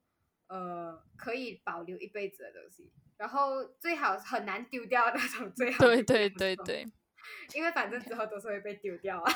[0.51, 5.77] 呃，可以保留一辈子的东西，然后最好很难丢掉那种最好。
[5.79, 6.85] 对对对对，
[7.55, 9.33] 因为反正之后都是会被丢掉啊。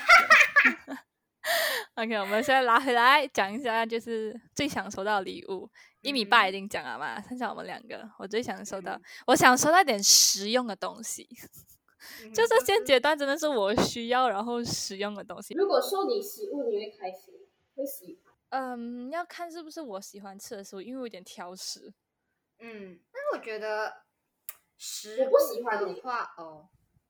[1.95, 5.69] OK，我们现在拉回来讲一下，就是最想收到礼物。
[6.01, 11.25] 一米八已经讲了嘛，剩下我们两个，我最想收到，我想收到点实用的东西。
[12.33, 15.53] 就是现阶段真的是我需要然后实用的东西。
[15.53, 17.33] 如果送你食物，你会开心，
[17.73, 18.19] 会喜。
[18.55, 21.93] 嗯，要看是不是我喜欢吃的食物，因为我有点挑食。
[22.61, 23.93] 嗯，但是我觉得
[24.77, 26.65] 食我不喜欢的话哦，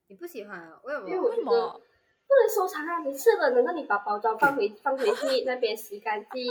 [0.08, 0.80] 你不喜欢啊？
[0.84, 1.08] 为什么？
[1.08, 2.98] 因为我觉得不能收藏啊！
[3.06, 6.44] 你吃了，难道你把包装放回放回去那边洗干净，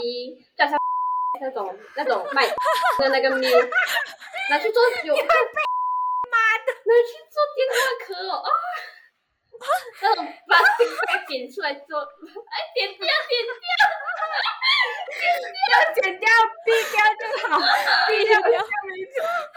[0.55, 0.77] 就像
[1.41, 3.49] 那种那种卖的那个喵，
[4.49, 7.75] 拿去做有 妈的，拿去做电话
[8.07, 8.49] 壳哦啊！
[10.01, 12.05] 那种把冰块剪出来做，哎，
[12.75, 13.53] 剪掉，剪掉。
[15.71, 16.27] 要剪掉，
[16.65, 17.49] 避掉就好，
[18.07, 18.29] 避掉，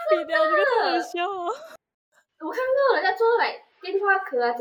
[0.09, 1.09] 避掉这个 特效。
[2.39, 4.53] 我看到人家做来电话壳啊，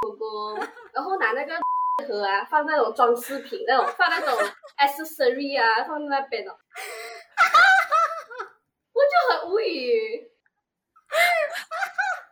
[0.00, 0.56] 哥哥，
[0.92, 1.58] 然后拿那个
[2.06, 4.32] 盒啊，放那种装饰品，那种放那种
[4.78, 6.56] accessory 啊，放在那边哦。
[8.94, 10.29] 我就很无语。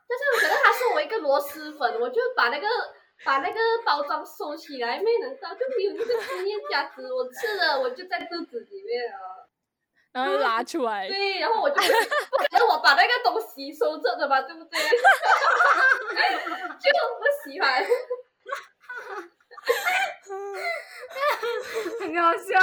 [0.09, 2.66] 就是可能他送我一个螺蛳粉，我就把那个。
[3.25, 7.12] 把那个包装收起来，没人到就没有那个纪念价值。
[7.12, 9.49] 我吃了，我就在肚子里面了，
[10.12, 11.09] 然后拉出来。
[11.09, 11.85] 对，然后我就不
[12.37, 14.79] 可能我把那个东西收着的吧，对不对？
[16.79, 17.83] 就不喜欢，
[21.99, 22.61] 很搞笑。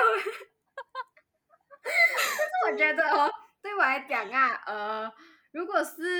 [1.83, 1.91] 但
[2.47, 3.29] 是我觉得哦，
[3.61, 5.11] 对我来讲啊，呃，
[5.51, 6.14] 如果是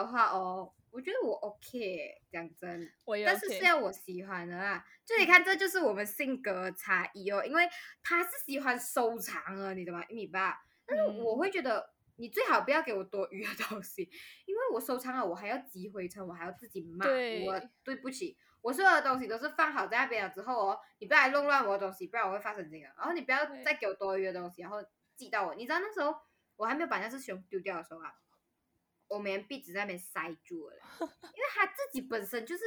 [0.00, 0.72] 的话哦。
[0.92, 4.84] 我觉得我 OK，讲真，我也但是是要我喜欢的啦。
[5.06, 7.62] 就你看，这就是我们性格差异哦，因为
[8.02, 10.04] 他是喜欢收藏啊，你懂吗？
[10.08, 14.02] 一米八，但是我会觉得你最好不要给我多余的 东西，
[14.46, 18.36] 因为我收藏了，我还要积灰尘，我还要自己骂，我对不起。
[18.60, 22.86] 我所有的东西都是放好在那边了之后哦，你不要来弄乱我的东西，不然我会发生这个。
[22.98, 24.84] 然后你不要再给我多余的东西，然后
[25.14, 25.54] 寄到我。
[25.54, 26.12] 你知道那时候
[26.56, 28.12] 我还没有把那只熊丢掉的时候啊，
[29.10, 32.64] 我棉壁纸在那边塞住了， 因为它自己本身就是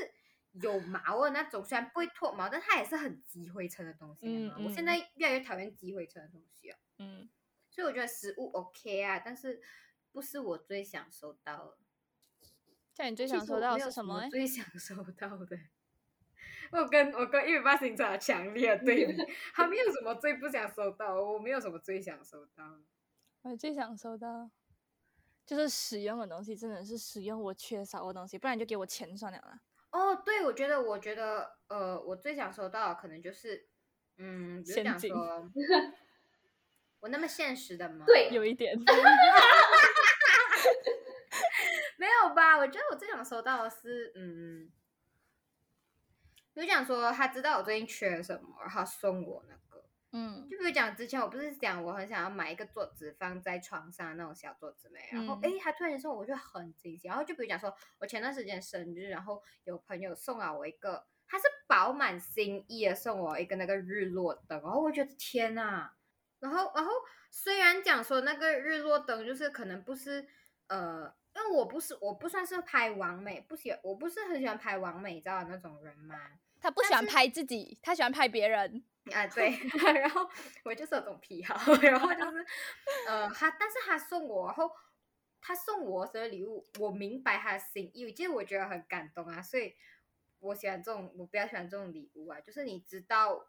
[0.51, 4.27] 有毛的那种，虽然不会脱毛，但它也是很积灰尘的东西。
[4.27, 6.77] 嗯我现在越来越讨厌积灰尘的东西哦。
[6.99, 7.27] 嗯。
[7.69, 9.59] 所以我觉得食物 OK 啊，但是
[10.11, 11.77] 不是我最想收到的。
[12.93, 14.29] 像你最想收到是什么？
[14.29, 15.57] 最想收到的。
[16.71, 19.17] 我跟我跟一米八形成了强烈的对比，
[19.53, 22.79] 他没有什么最不想收到，我没有什么最想收到。
[23.41, 24.51] 我最想收到
[25.45, 29.59] 就是使用的东西，真的是使用我缺少的东西，不然就给我钱算了啦。
[29.91, 33.67] 哦，对，我觉得，我觉得，呃，我最想收到可能就是，
[34.17, 35.49] 嗯，就想说，
[37.01, 38.05] 我那么现实的吗？
[38.07, 38.75] 对，有一点。
[41.97, 42.57] 没有吧？
[42.57, 44.71] 我觉得我最想收到的是，嗯。
[46.55, 49.72] 就讲说他知道我最近缺什么，然后送我那个，
[50.15, 57.07] 嗯，就比如讲之前我不是讲我很想要买一个桌子放在床上那种小桌子没，然后哎他突然送我，我就很惊喜。
[57.07, 65.89] 然后就比如讲说我前段时间生日，然后有朋友送了我一个，他是饱满心意的送我一个那个日落灯，然后我觉得天呐，
[66.39, 66.91] 然后然后
[67.31, 70.27] 虽然讲说那个日落灯就是可能不是
[70.67, 76.15] 呃，因为我不是我不算是拍完美，不喜我不是很喜欢拍完美照的那种人嘛。
[76.63, 79.27] 他不喜欢拍自己，他喜欢拍别人啊。
[79.27, 79.49] 对
[79.99, 80.27] 然后
[80.63, 82.45] 我就是有种癖好， 然后就是
[83.05, 84.71] 呃，他但是他送我，然后
[85.41, 89.41] 他送我生日礼物，我明白他的心意，其实我觉得很感动啊。
[89.41, 89.75] 所以
[90.39, 93.45] 我喜欢这种，我比较喜欢这种礼物啊，就是你知道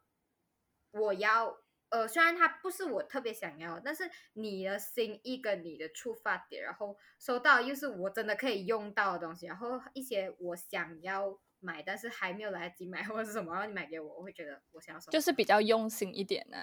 [0.90, 1.56] 我要
[1.90, 11.38] 呃，虽然他不是我特别想要，但是你的心意跟你的出发点，然后收到又是我真的可以用到的东西，然后一些我想要。
[11.64, 16.58] 买，但是还没有来得及买，或者是什么，然后你买给我，我会觉得我想要什么，就是比较用心一点呢。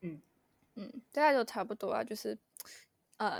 [0.00, 0.20] 嗯
[0.74, 2.38] 嗯，大家都差不多啊，就是
[3.16, 3.38] 呃，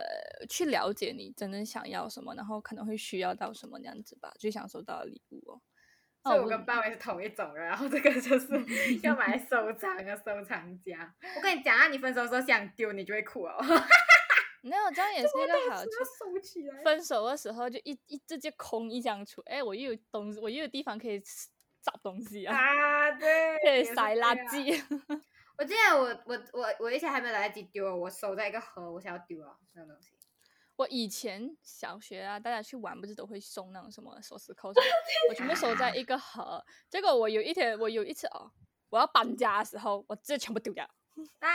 [0.49, 5.61] 去了解你真正想要什么，然后可能会需要到什么那样子吧，最想收到的礼物哦。
[6.25, 8.49] 所以我跟爸伟是同一种人，然后这个就是
[9.03, 11.15] 要买收藏的收藏家。
[11.37, 13.57] 我跟你讲啊，你分手的时候想丢，你就会哭哦。
[14.69, 15.91] 没有，这样也是一个好处。
[16.85, 21.21] 分手的时候就一一直接空一张出，哎，我又有东西，我又有地方可以
[21.83, 22.57] 找东西啊！
[22.57, 24.83] 啊，对，可以塞垃圾。
[25.59, 30.11] 我记得我我我我以前还没来得及丢，我收在一个盒，我想要丢啊，那种东西。
[30.77, 34.87] 我以前小学啊，大家去玩不是都会送那种什么锁匙扣什么，
[35.31, 36.65] 我全部收在一个盒。
[36.89, 38.53] 结果我有一天，我有一次哦，
[38.91, 40.85] 我要搬家的时候，我直接全部丢掉。
[41.41, 41.49] 啊！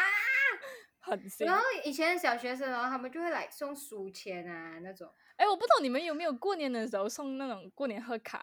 [1.39, 5.13] 然后以前小学生，然后他们就会来送书签啊那种。
[5.36, 8.38] 哎，我不懂你们有没有过年的时候送那种过年贺卡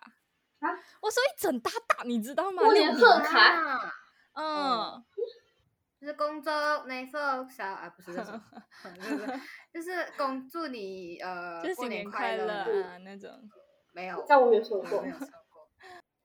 [0.59, 0.69] 啊？
[1.01, 2.63] 我收一整大大，你知道吗？
[2.63, 3.95] 过年贺卡，
[4.37, 5.03] 嗯，
[5.99, 6.51] 就是恭祝
[6.87, 9.41] 你福寿啊，不是，就是
[9.73, 13.31] 就是恭祝你呃 新年快乐啊那种。
[13.93, 15.69] 没有，在我没有收过，没有收过。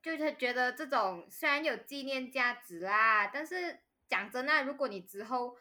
[0.04, 5.56] 就是觉得这种虽然有纪念价值啦，但是讲真的，如果你之后。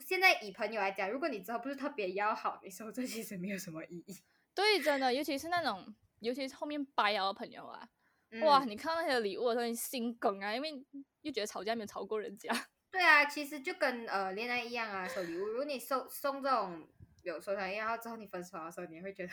[0.00, 4.16] 现在以朋友来讲，如果你之后不是特别要好，你说这其实没有什么意义。
[4.54, 7.88] 对，真的，尤其是那种，尤其是后面掰摇的朋友啊，
[8.42, 10.84] 哇，你看到那些礼物，候，心梗啊，因为
[11.22, 12.48] 又觉得吵架没有吵过人家。
[12.90, 16.88] 对啊，其实就跟呃恋爱一样啊，收礼物，如果你送送这种
[17.22, 19.32] 有收藏，然后之后你分手的时候，你会觉得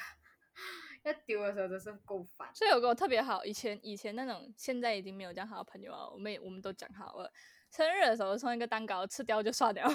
[1.04, 2.54] 要丢的时候真是够烦。
[2.54, 7.32] 所以有个特别好，以前以前那种，现在已经没有这样好的朋友啊，我们也我们都讲好了，
[7.72, 9.90] 生日的时候送一个蛋糕，吃掉就算掉。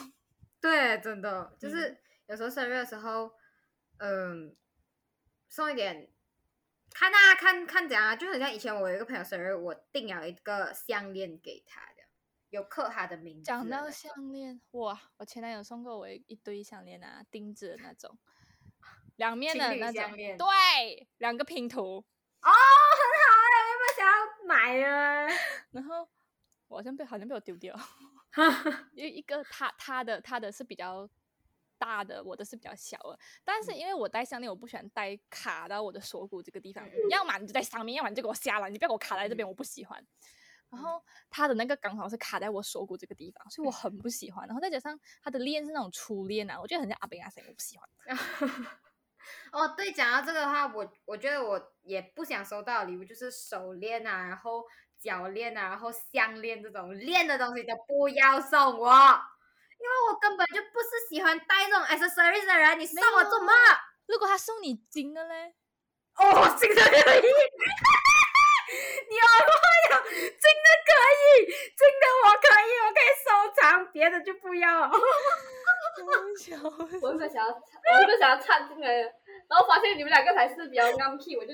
[0.61, 3.33] 对，真的就是有时候生日的时候，
[3.99, 4.55] 嗯，
[5.49, 6.13] 送一点，
[6.93, 12.03] 看大家看看怎样啊，就很像以前我有一个朋友生日，我订了一个项链给他的，
[12.51, 13.45] 有刻他的名字。
[13.45, 18.19] 讲到项链，哇，我前男友送过我一堆项链啊，钉子的那种，
[19.17, 22.05] 两面的那种，对，两个拼图。
[22.43, 24.15] 哦，很好哎，有没有想要
[24.47, 25.27] 买啊？
[25.73, 26.09] 然后
[26.69, 27.75] 我好像被好像被我丢掉。
[28.95, 31.09] 因为一个他他的他的是比较
[31.79, 33.19] 大的，我的是比较小的。
[33.45, 36.89] 但是因为我戴项链，我不喜欢戴卡到我的锁骨这个地方。
[37.11, 40.05] 要么你就在上面，要么你就给我下来，你不要给我卡在这边，我不喜欢。
[40.69, 44.47] 然后他的那个刚好是卡在我锁骨这个地方，所以我很不喜欢。
[44.47, 47.89] 然后再加上他的链是那种粗链啊，我觉得很像阿贝阿森，我不喜欢。
[49.53, 54.65] 哦，对，讲到这个的话，我我觉得我也不想收到礼物，就是手链啊，然后
[55.03, 58.91] 脚链啊，然后项链这种链的东西都不要送我，
[59.79, 63.53] 因为我根本就不是喜欢戴这种 accessories 的人，你送我做么？
[64.07, 65.55] 如果他送你金的嘞？
[66.17, 67.23] 哦，金的可以，
[69.09, 69.53] 你好坏
[69.91, 70.03] 呀！
[70.11, 74.91] 金的可以，金的我可以，我可以收藏，别的就不要。
[77.01, 78.87] 我原本想要，我原本想要唱进来，
[79.49, 81.53] 然后发现你们两个才是比较刚 key，我就。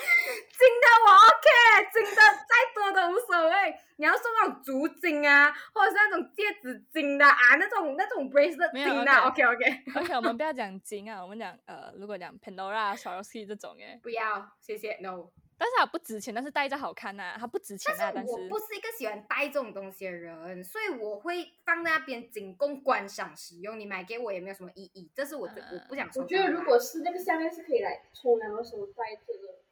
[0.56, 3.74] 金的我 OK，金的再多都无所谓。
[3.96, 9.82] 你要送那种足金啊，或者是那种戒指金的啊，那种那种 bracelet 金的 OK OK。
[10.00, 15.28] OK，我们不要讲 金啊，我们讲呃，如果讲 Pandora、Swarovski 这种诶，不要，谢谢，No。
[15.58, 18.10] 但是它不值钱，但是戴着好看呐，它不值钱啊。
[18.14, 23.78] 但是我不是一个喜欢戴这种东西的人，所以我会放在那边仅供观赏使用。
[23.78, 26.22] 你买给我也没有什么意义，这是我最我不想说。
[26.22, 29.69] 我觉得如果是那个项链是可以来冲凉的时候戴这个，我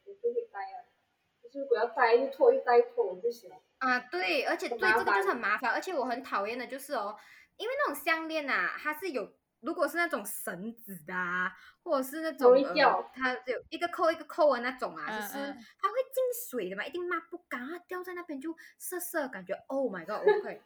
[1.43, 3.55] 就是不要戴一脱一戴脱，我就行了。
[3.79, 7.17] 啊，对，而且对这个就是很麻烦，而且我很讨厌的就是哦，
[7.57, 9.37] 因为那种项链呐，它是有。
[9.61, 11.51] 如果是那种绳子的啊，
[11.83, 15.33] 或者是那种呃，它有一个扣一个扣的那种啊，就是
[15.77, 20.61] 它会进水的嘛，一定抹不干，它掉在那边就涩涩，感觉 Oh my God，我会。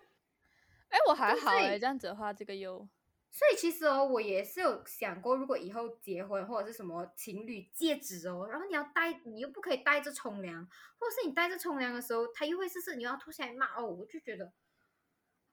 [0.89, 2.87] 哎，我还好哎，这样子的话，这个又。
[3.33, 10.63] 所以其实哦，我也是有想过，如果以后结婚或者是什么情侣戒指哦，然后你要戴，你又不可以戴着冲凉，
[10.99, 14.53] 或者是你戴着冲凉的时候，他又会试试你要脱下来骂哦，我就觉得。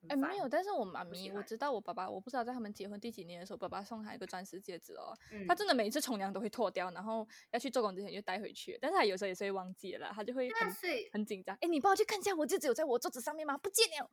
[0.09, 5.13] 哎，没有，但是我妈咪，我知道我爸爸，我不知道在他们结婚第几年的时候，爸爸送他一个钻石戒指哦，
[5.47, 10.69] 他真的每一次冲凉都会脱掉，然后要去做工之前就带回去，但是他有时候也是会忘记了，他就会很
[11.13, 11.55] 很紧张。
[11.61, 13.57] 哎，你帮我去看一下，我戒指有在我桌子上面吗？
[13.57, 14.09] 不见了。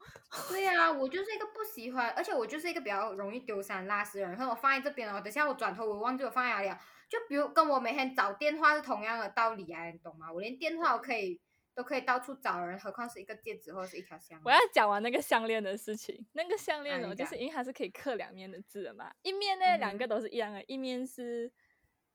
[0.49, 6.79] 对啊，我就是一个不喜欢，而且我就是一个比较容易丢三落四的人，然后我放在这边哦，等下我转头我忘记我放在哪里了，
[7.09, 10.33] 就比如跟我每天找电话是同样的道理啊，你懂吗？
[10.33, 11.41] 我连电话我可以。
[11.79, 14.43] 都可以到处找人，何况是一个戒指或者是一条项链。
[14.45, 16.27] 我要讲完那个项链的事情。
[16.33, 21.53] 那个项链呢，就是因为它是可以刻两面的字的嘛，一面呢两个都是一样的，一面是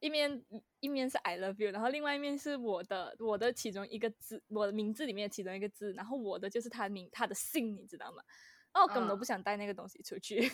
[0.02, 0.44] 一面
[0.82, 8.22] 一面是 I love you，然后另外一面是我的我的其中一个字，我的名字里面的其中一个字，然后我的就是他名他的姓，你知道吗？
[8.74, 10.52] 那我根本都不想带那个东西出去。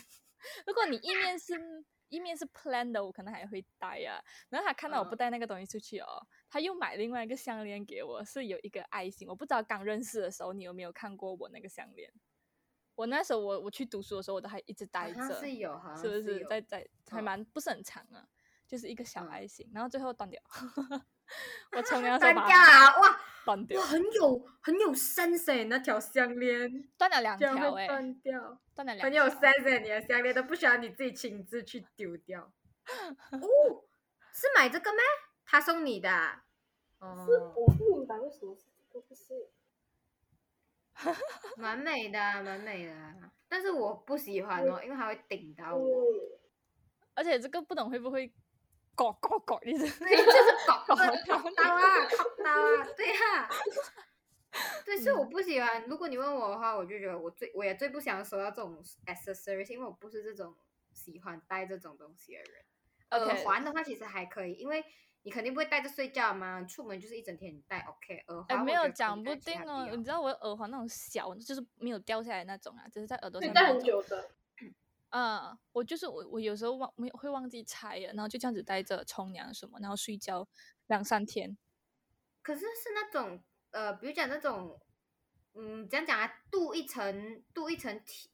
[0.65, 1.85] 如果你一面是。
[2.09, 4.17] 一面是 plan 的，我可能还会戴啊。
[4.49, 9.27] 然后他看到我不带那个东西出去哦，他又买另外一个项链给我，是有一个爱心。
[9.27, 12.11] 我不知道刚认识的时候你有没有看过我那个项链？
[12.95, 18.27] 我那时候我我去读书的时候，我都还一直戴着，是有哈，是不是在在还蛮不是很长啊，
[18.67, 20.41] 就是一个小爱心，然后最后断掉。
[21.71, 22.99] 我冲凉断掉啊！
[22.99, 32.51] 哇，断掉，哇，很有很有 sense 那条项链断了两条哎，断掉，断了两，很有 sense 你的项链都不需要你自己亲自去丢掉。
[33.31, 33.83] 哦，
[34.33, 34.99] 是买这个吗？
[35.45, 36.09] 他送你的？
[36.99, 39.49] 哦，是我不明白为什么是这个，不是？
[41.55, 42.93] 蛮美的，蛮美的，
[43.47, 46.03] 但是我不喜欢哦，因为它会顶到我，
[47.13, 48.33] 而且这个不懂会不会？
[48.99, 51.41] 搞搞搞，你是对，就是 搞搞刀啊， 搞
[52.43, 53.49] 刀啊，对呀，
[54.83, 55.85] 对，是我不喜欢。
[55.87, 60.53] 如果你问我的话，我就觉得我最我也最不想收到这种 accessories，因为我不是这种
[60.91, 62.65] 喜欢戴这种东西的人。
[63.11, 64.83] 耳环的话其实还可以，因为
[65.21, 67.79] 你肯定不会戴着睡觉嘛，出门就是一整天你戴。
[67.79, 69.87] OK，耳环没有讲不定哦。
[69.95, 74.29] 你知道我耳环那种小，就是没有掉下来那种啊，只是在耳朵上戴很久的。
[75.09, 80.47] 嗯，我就是我，我有时候忘没会忘记拆了，然后就这样子待着冲凉什么，然后睡觉
[80.87, 81.57] 两三天。
[82.41, 84.79] 可是是那种呃，比如讲那种，
[85.53, 86.27] 嗯，怎样讲啊？
[86.51, 88.29] 镀一层，镀一层体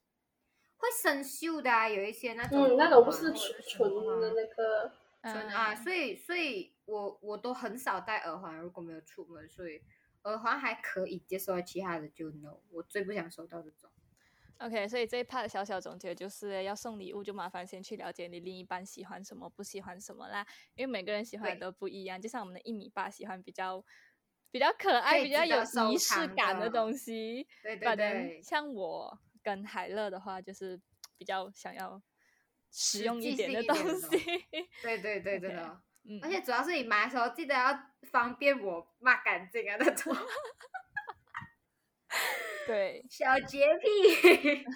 [0.78, 9.82] 会生锈的啊，有一些那种，嗯，那种不是纯的那个纯啊，所以所以我我都很少戴耳环，如果没有出门，所以
[10.24, 13.90] 耳环还可以接受，其他的就 no，我最不想收到这种。
[14.60, 20.48] OK，所以这一 part 的小小总结就是要送礼物，就麻烦先去了解你另一半喜欢什么，不喜欢什么啦。
[20.76, 23.84] 因为每个人喜欢的都不一样，就像我们的一米八喜欢比较
[24.52, 27.46] 比较可爱、比较有仪式感的东西。
[27.62, 28.42] 对对对。
[28.42, 30.80] 像我跟海乐的话，就是
[31.18, 32.02] 比较想要
[32.72, 34.08] 实用一点的东西。
[34.82, 35.82] 对对对， 真的。
[36.06, 36.20] 嗯。
[36.24, 37.78] 而且主要是你买的时候记得要
[38.10, 40.16] 方便我抹干净啊那种。
[42.66, 44.66] 对，小洁癖。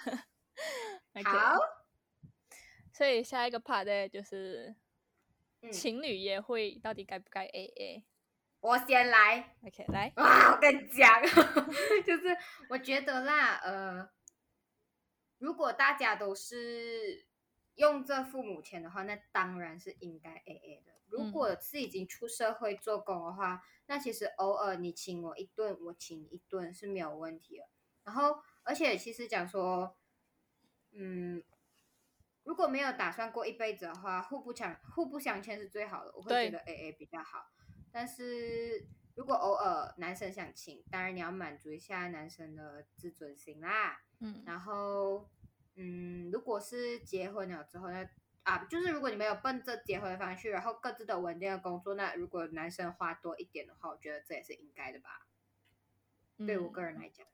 [1.23, 1.57] 好，
[2.93, 4.75] 所以下一个 part 呢，就是
[5.71, 8.05] 情侣约会到底该不该 A A？
[8.59, 10.11] 我先来，OK，来。
[10.17, 11.21] 哇，我跟你讲，
[12.05, 12.37] 就是
[12.69, 14.09] 我觉得啦，呃，
[15.37, 17.25] 如果大家都是
[17.75, 20.91] 用这父母钱的话，那当然是应该 A A 的。
[21.07, 27.63] 如果是已经出社会做工的话，那其实偶尔你请我一顿，我请你一顿是没有问题的。
[28.09, 29.95] 然后，而且其实讲说，
[30.93, 31.43] 嗯，
[32.43, 36.11] 如果没有打算过一辈子的话，互不相互不相欠是最好的。
[36.15, 37.45] 我会觉得 A A 比较好。
[37.91, 44.01] 但是如果偶尔男生想请，当然你要满足一下男生的自尊心啦。
[44.21, 45.29] 嗯，然后，
[45.75, 48.09] 嗯，如果是结婚了之后那。
[48.43, 55.27] 啊，就是如果你没有奔着结婚的方向去，然后各自的稳定的工作，那如果男生花多一点的话，我觉得这也是应该的吧。
[56.47, 57.29] 对我个人来讲，嗯，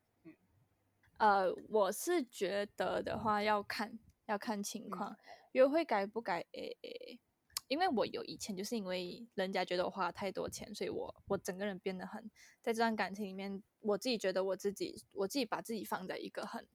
[1.17, 5.15] 呃，我是觉得的话要看要看情况，
[5.53, 7.19] 约会该不该 A A，
[7.67, 12.29] 因为我有以前就是因为人家觉得我花太多钱，所以我我整个人变得很
[12.61, 16.67] 在这段感情里面，我自己觉得我自己我自己把自己放在一个很。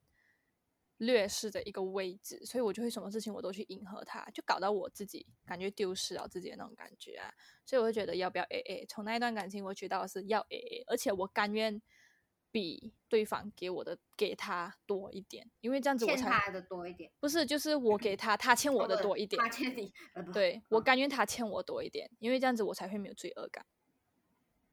[1.01, 7.33] 劣势的一个位置，所以我就会什么事情我都去迎合他，就搞到我自己感觉丢失了自己的那种感觉啊。
[7.65, 8.87] 所以我会觉得要不要 A A？
[8.87, 11.81] 从那一段感情我学到的是要 A A，而且我甘愿
[12.51, 17.11] 比对方给我的给他多一点，因为这样子我才他的多一点。
[17.21, 19.41] 不是，就是我给他，他欠我的多一点。
[19.43, 19.93] 他欠你，
[20.33, 23.65] 对我甘愿他欠我多一点，因为这样子我才会没有罪恶感。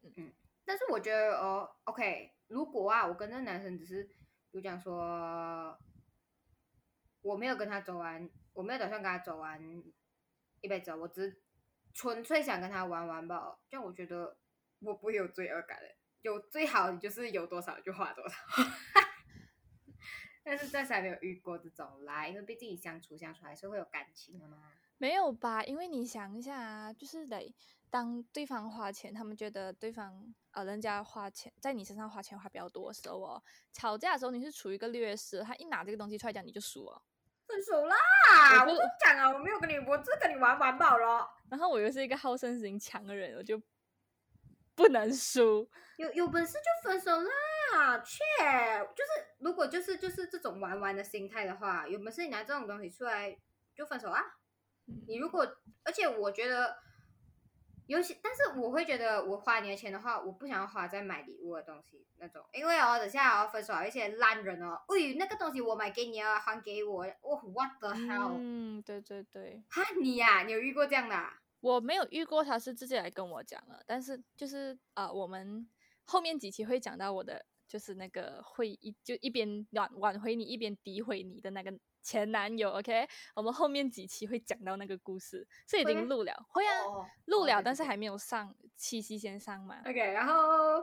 [0.01, 0.33] 嗯嗯，
[0.65, 4.09] 但是我觉得哦，OK，如果啊，我跟那男生只是
[4.51, 5.77] 就讲说。
[7.23, 9.83] 我没有跟他走完，我没有打算跟他走完
[10.61, 11.41] 一辈子，我只
[11.93, 13.59] 纯粹想跟他玩玩吧。
[13.69, 14.37] 这样我觉得
[14.79, 15.89] 我不会有罪恶感的。
[16.21, 18.35] 有最好你就是有多少就花多少。
[20.43, 24.57] 但是暂时还没有遇过这种啦，因为毕竟相处相处还是会有感情的嘛。
[24.97, 25.63] 没有吧？
[25.63, 27.53] 因为你想一下啊，就是得
[27.89, 33.43] 当对方花钱，他们觉得对方呃人家花钱在你身上花钱花比较多的时候哦，
[33.73, 37.01] 吵架的时候你是处于一个劣势，他一拿这个东西出来讲你就输了。
[37.45, 37.95] 分手啦！
[38.61, 41.25] 我都讲啊，我没有跟你，我只跟你玩玩饱了。
[41.49, 43.61] 然后我又是一个好胜心强的人，我就
[44.77, 45.69] 不能输。
[45.97, 47.97] 有有本事就分手啦！
[48.05, 48.23] 切，
[48.95, 53.37] 就是如果就是就是这种玩玩的心态的话，有本事你拿这种东西出来
[53.75, 54.23] 就分手啊！
[55.07, 55.45] 你如果，
[55.83, 56.77] 而且我觉得。
[57.87, 68.35] 尤其，但是我会觉得，我花你的钱的话，我不想要花在买礼物的东西那种，因为哦，等下要分手，一些烂人哦，喂，那个东西我买给你啊，还给我，我 what the hell？
[68.37, 69.63] 嗯，对对对。
[69.69, 71.15] 哈，你呀，你有遇过这样的？
[71.67, 75.67] 我没有遇过，他是直接来跟我讲了，但是就是啊，我们
[76.05, 81.77] 后面几期会讲到我的，就是那个会一就一边挽挽回你，一边诋毁你的那个。
[82.03, 83.05] 前男友，OK，
[83.35, 86.71] 我们后面几期会讲到那个故事，是已经录了，会啊，
[87.25, 90.81] 录了，但是还没有上，七夕先上嘛，OK，然后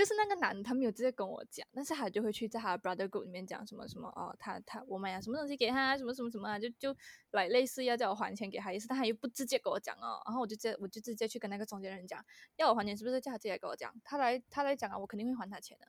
[0.00, 6.96] 就是那个男，他没有直接跟我讲，但是他就会去在他的 brother group 里面讲什么什么哦，他他我买了什么东西给他，什么什么什么啊，就就
[7.32, 12.24] 来类似要叫我还钱给他意思，但他又不直接跟我讲哦，然后我就直接我就直接去跟那个中间人讲，
[12.56, 15.86] 要我还钱是不是叫他直接跟我讲，他来他来讲啊，我肯定会还他钱的，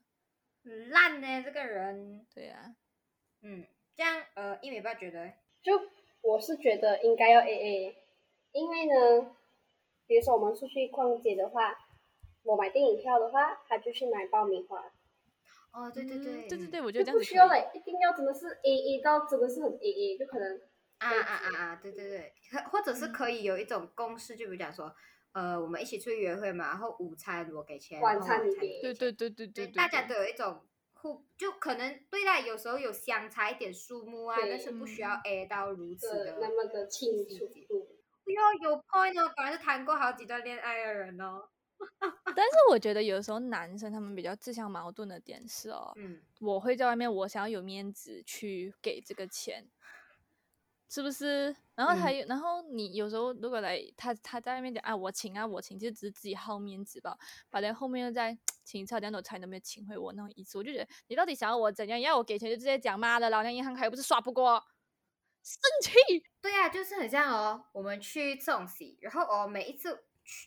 [0.87, 2.75] 烂呢这个人，对呀，
[3.43, 3.65] 嗯。
[3.95, 5.31] 这样，呃，一米八觉得，
[5.61, 5.73] 就
[6.21, 7.95] 我是觉得应该要 A A，
[8.51, 9.35] 因为呢，
[10.07, 11.77] 比如说我们出去逛街的话，
[12.43, 14.83] 我买电影票的话，他就去买爆米花。
[15.71, 20.59] 哦，对对对，对对对，我觉得这样不需要嘞，一定要真的是 A A 到真的是很 A A，就可能
[20.97, 22.33] 啊啊啊啊，对对对，
[22.69, 24.93] 或者是可以有一种公式，就比如讲说，
[25.31, 30.61] 呃，我们一起出去约会嘛，然后午餐我给钱，晚餐你给，对对对对对，大家都有一种
[30.93, 31.23] 互。
[31.37, 37.47] 就可能对啦，有时候有相差一点数目啊，但是不需要 A 到如此的那么的清楚。
[38.25, 41.47] 不要有 point 哦，果然是谈过好几段恋爱的人哦。
[42.35, 49.69] 但是我觉得有时候男生他们比较自相矛盾的点是哦，嗯，我会在外面，我想要有面子去给这个钱。
[50.93, 51.55] 是不是？
[51.73, 57.17] 然后他，然后你有时候如果来，他他在外面讲啊，我请啊，我请，就只是自己好面子吧。
[57.49, 61.97] 反正后面又在请差两朵菜都没有请回我那种意思，我就觉得你到底想要我怎样？
[61.97, 64.61] 要我给钱就直接讲妈的，老娘银行卡又不是刷不过，
[65.41, 66.25] 生气。
[66.41, 70.01] 对啊，就是很像哦，我们去吃东西，然后哦每一次去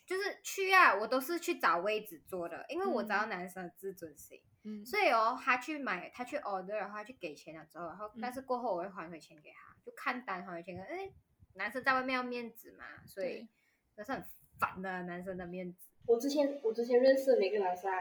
[0.07, 4.41] 就是去啊，我都是去找位置坐的，因为我知道男生的自尊心。
[4.67, 10.83] 嗯，所以哦，他去买，他去 order，然后他去给钱了之后，然后但是过后我会还回钱给他，就看单还回钱。
[10.83, 11.11] 哎，
[11.55, 13.47] 男生在外面要面子嘛，所以
[13.97, 14.25] 那是很
[14.59, 15.89] 烦的男生的面子。
[16.07, 17.93] 我之前我之前认识的每个男生，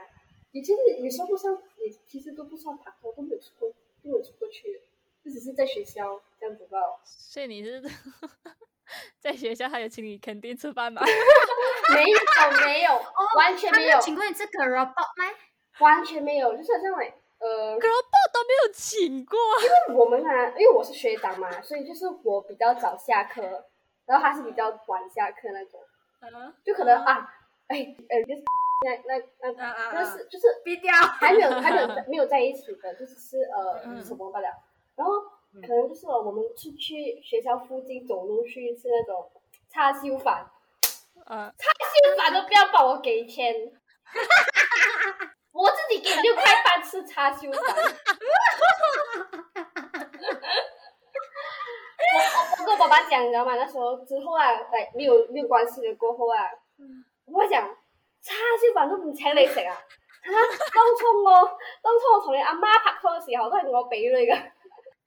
[0.51, 3.69] 你其实你说不上，你其实都不算爬头，都没有出过，
[4.01, 4.79] 都没有出过去，
[5.21, 6.77] 就只是在学校这样子吧。
[7.03, 7.81] 所以你是
[9.19, 11.01] 在学校还有请你肯定吃饭吗？
[11.93, 12.91] 没 有没有，
[13.37, 13.99] 完全没有。
[13.99, 15.25] 请问你是 girl boss 吗？
[15.79, 19.37] 完全没有，就是好像哎，呃，girl ball 都没有请过。
[19.61, 23.41] 因为我们啊，因为我是学长嘛，所以就是我比较早下课，
[24.05, 25.79] 然后他是比较晚下课那种，
[26.21, 27.27] 嗯就可能啊，
[27.67, 28.43] 哎呃，就是
[28.85, 34.47] 那那那那是就是低调，还没有还没有在没有在一起的，就是是呃嗯什么罢了，
[34.95, 35.13] 然后
[35.61, 39.31] 可能就是我们出去学校附近走路去吃那种
[39.69, 40.49] 叉烧饭，
[41.25, 41.65] 呃，吃
[42.17, 43.53] 饭都不要帮我给钱，
[45.53, 47.53] 我自己给六块半吃叉烧饭。
[52.13, 52.17] 我
[52.59, 53.55] 我跟我爸爸讲，你知道吗？
[53.55, 56.49] 那时候之后啊，来没有没有关系了过后啊，
[57.25, 57.63] 我爸讲
[58.21, 59.77] 叉烧饭都唔请你食啊！
[60.23, 61.31] 嚇，當初我
[61.81, 64.33] 当初我同你阿妈拍拖嘅时候，都係我俾你噶。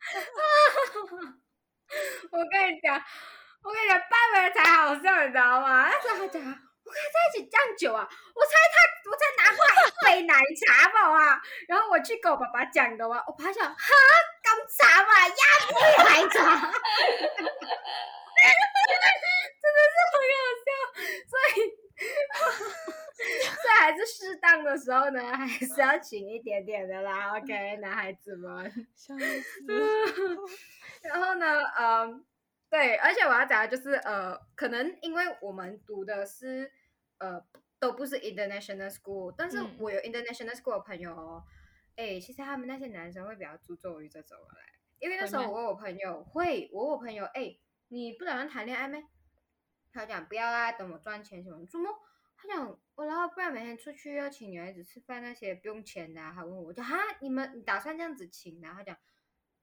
[2.32, 3.00] 我跟你讲，
[3.62, 5.88] 我跟你讲，半尾才好笑，你知道吗？
[5.88, 8.74] 那时候他讲，我跟他在一起这样久啊，我猜他，
[9.10, 10.34] 我才拿过来一杯奶
[10.66, 11.40] 茶吧啊。
[11.68, 13.94] 然后我去跟我爸爸讲的话，我爸讲，哈，
[14.42, 15.34] 咁茶嘛，压
[15.68, 16.70] 杯奶茶，
[19.62, 20.34] 真的是很好
[20.66, 20.68] 笑，
[21.30, 21.58] 所以。
[23.16, 27.36] 所以还是适当的时候呢，还是要请一点点的啦。
[27.38, 28.70] OK，男孩子们。
[28.94, 29.64] 笑死！
[31.02, 31.46] 然后呢，
[31.78, 32.24] 嗯，
[32.68, 36.70] 对，而且我要讲的就是，呃，可能因为我们读的是，
[37.18, 37.42] 呃，
[37.78, 41.42] 都不是 international school，但是嗯我有 international school 的朋友哦，
[41.96, 44.60] 哎，其实他们那些男生会比较注重于这种的嘞，
[44.98, 47.56] 因为那时候我问我有朋友会，我有朋友，哎，
[47.88, 49.02] 你不打算谈恋爱没？
[49.92, 51.88] 他讲不要啊，等我赚钱什么，怎么？
[52.46, 58.74] 他讲我然后不然每天出去要请女孩子吃饭那些不用钱的、啊，他问我，我就哈，你们你打算这样子请的、啊？
[58.74, 58.96] 他讲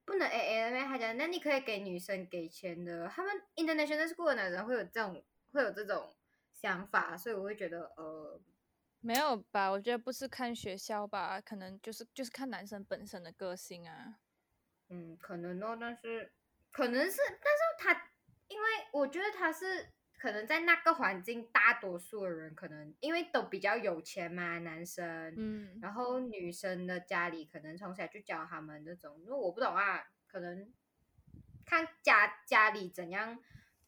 [0.04, 0.82] 不能 A A 了咩？
[0.82, 6.14] 他讲那你可以给女生给钱的，他们 international school 的男人会有这种会有这种
[6.52, 8.40] 想法，所以我会觉得呃，
[9.00, 9.70] 没有吧？
[9.70, 14.16] 我觉得不是看学校吧，可能就是就是看男生本身的个性啊。
[14.90, 16.30] 嗯，可能哦，但是
[16.70, 18.10] 可能是，但是他
[18.48, 19.90] 因为我觉得他是
[20.24, 30.72] 可能在那个环境，大多数的人可能因为都比较有钱嘛，男生，嗯，然后女生的家里可能从小就教他们那种，因为我不懂啊，可能
[31.66, 33.38] 看家家里怎样，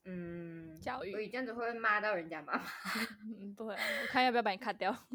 [0.05, 2.62] 嗯，教育所以这样子会不会骂到人家妈妈？
[3.41, 4.95] 嗯，不会啊，我看要不要把你卡掉。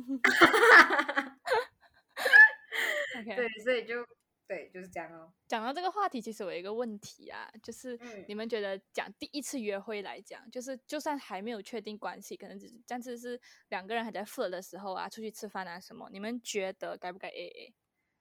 [3.24, 4.04] 对，所以就
[4.52, 5.32] 对，就是这样哦。
[5.48, 13.40] 讲到这个话题，其实我有一个问题啊，就是嗯你们觉得讲第一次约会来讲，就是就算还没有确定关系，可能只是但是是
[13.70, 17.74] 两个人还在 flirt 的时候啊，出去吃饭啊什么，你们觉得该不该 A A？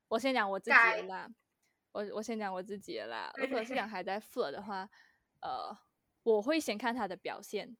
[0.06, 1.28] 我先讲我自己的啦，
[1.90, 3.32] 我我先讲我自己的啦。
[3.34, 4.88] 如果是讲还在 flirt 的话，
[5.40, 5.76] 呃，
[6.22, 7.76] 我会先看他的表现。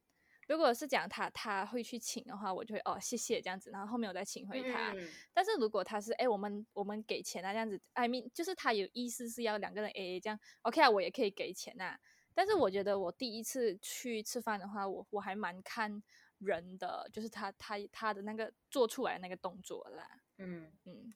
[0.51, 4.93] 如果是讲他他会去请的话，我就会哦谢谢这样子，然后后面我再请回他。
[4.95, 11.97] 嗯但是如果他是哎，我们我们给钱啊这样子，I mean，就是他有意思是要两个人 A A 这样，OK 啊，我也可以给钱啊。
[12.35, 16.03] 但是我觉得我第一次去吃饭的话，我我还蛮看
[16.39, 20.21] 人的，就是他他他的那个做出来那个动作啦。
[20.39, 21.15] 嗯，嗯，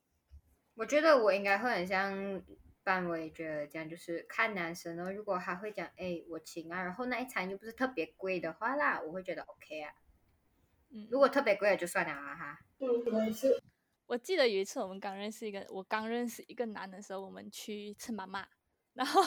[0.76, 2.40] 我觉得我应该会很像
[2.84, 9.92] 班委觉得这样，就是看男生哦，如果他会讲哎我请啊，然后那一餐又不是特别贵的话啦，我会觉得 OK 啊。
[10.90, 12.58] 嗯如果特别贵的就算了啊哈。
[12.78, 13.60] 嗯，我也是。
[14.06, 18.46] 我记得有一次我们刚认识一个，我刚认识一个男的时候，我们去吃妈妈，
[18.92, 19.22] 然后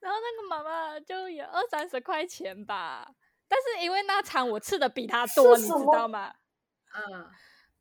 [0.00, 3.14] 然后那个妈妈就有二三十块钱吧，
[3.46, 6.34] 但是因为那餐我吃的比他多，你知道吗？
[6.94, 7.30] 嗯，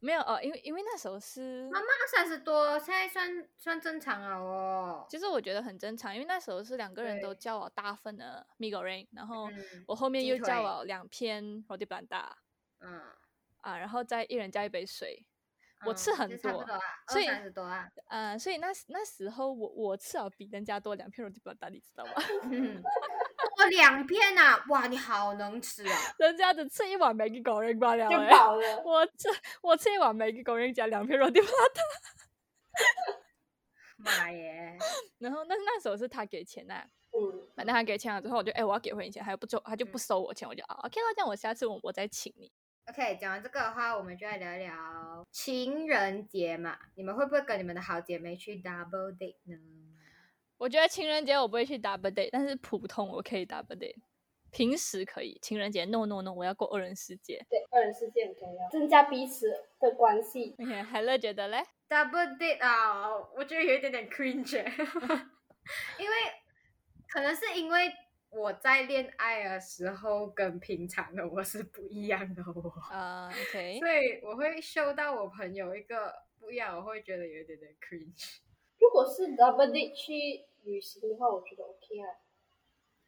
[0.03, 5.07] 没有哦，因为因为那时候是妈妈三十多，现在算算正常了哦。
[5.09, 12.37] 其实我觉得很正常，因为那时候是两个人都叫我大份的 m i g o ring，然后嗯我后面又叫腿我两片 roti b a n d a
[12.81, 13.01] 嗯，
[13.61, 15.25] 啊，然后再一人加一杯水，
[15.85, 16.65] 我吃嗯很多
[17.07, 17.87] 所以二三十多啊。
[18.09, 22.11] 呃，所以那那时候我我吃了比人家多两片 roti b a n d a 你知道吗？
[23.69, 24.63] 两片啊！
[24.69, 25.97] 哇，你好能吃啊！
[26.19, 28.81] 人家只吃一碗 Maggi goreng 罢了、就欸，饱了。
[28.85, 29.27] 我吃
[29.61, 31.45] 我吃一碗 Maggi goreng 加两片 roti a n d a
[33.97, 34.77] 妈耶！
[35.19, 42.51] 然后但是那时候是他给钱呐、嗯，反正他给钱了之后，我就哎、我要给回你钱，他又不收，他就不嗯收我钱，我就啊 OK 了，这样我下次我我再请你。
[42.87, 46.77] OK，讲完这个的话，我们就来聊一聊情人节嘛。
[46.95, 49.55] 你们会不会跟你们的好姐妹去 double date 呢？
[50.63, 53.97] 我觉得情人节我不会去 double date，但是普通我可以 double date，
[54.49, 55.37] 平时可以。
[55.41, 57.45] 情人节 no no no，我要过二人世界。
[57.49, 59.51] 对，二人世界很重要，增加彼此
[59.81, 60.55] 的关系。
[60.57, 64.63] OK，海乐觉得嘞？double date 啊，我觉得有一点点 cringe，
[65.99, 66.15] 因为
[67.09, 67.91] 可能是因为
[68.29, 72.69] 我在恋爱的时候跟平常的我是不一样的我。
[72.89, 78.37] 啊，OK， 所以我会收到我朋友一个不一样，我会觉得有一点点 cringe。
[78.79, 82.05] 如果是 double date 去旅行的话，我觉得 OK 啊。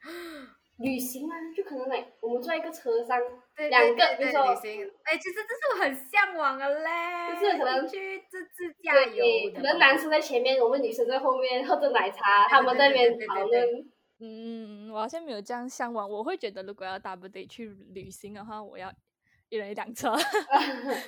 [0.77, 3.17] 旅行啊，就可能来我们坐在一个车上，
[3.55, 9.23] 对两个对对比如说旅行，哎，其实这是我很向往的嘞，就是可能去自自驾游，
[9.55, 13.89] 可能男生在前面，我们女生在后面喝着奶茶，他们在那边讨论。
[14.19, 16.09] 嗯，我好像没有这样向往。
[16.09, 18.93] 我会觉得，如果要 double 去旅行的话，我要
[19.47, 20.11] 一人一辆车。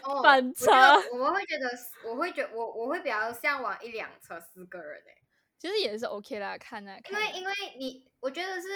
[0.04, 1.68] 哦反车得我们会觉得，
[2.10, 5.18] 我会觉我我会比较向往一辆车四个人诶，
[5.58, 8.68] 其实也是 OK 啦，看啊，因为因为你，我觉得是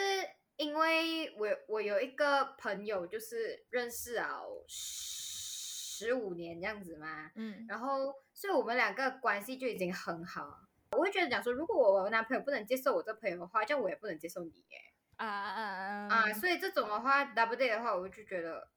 [0.57, 10.59] 因为我我有一个朋友，就是认识啊十五年这样子嘛，嗯然后所以我们两个关系就已经很好。
[10.93, 14.77] 我会觉得讲说，如果我男朋友不能接受我这朋友的话，这样我也不能接受你耶。
[15.15, 18.67] 啊啊啊啊，所以这种的话，double date 的话，我就觉得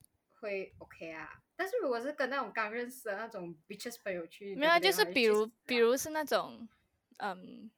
[0.40, 1.40] 会 OK 啊。
[1.56, 6.68] 但是如果是跟那种刚认识的那种 bitches 朋友去，没有啊，就是比如比如是那种，
[7.18, 7.70] 嗯，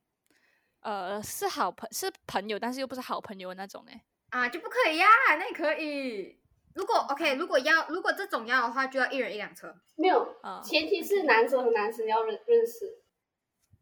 [0.86, 4.04] 呃，是好朋是朋友，但是又不是好朋友的那种哎。
[4.30, 6.38] 啊，就不可以呀、那也可以。
[6.76, 13.02] 如果 OK，如果要如果这种要的话，就要一人一辆车没有，啊前提是男生和男生要认认识。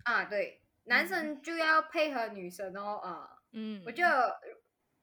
[0.05, 0.25] 啊。
[0.25, 3.29] 对，男生就要配合女生哦啊。
[3.53, 4.03] 嗯，我就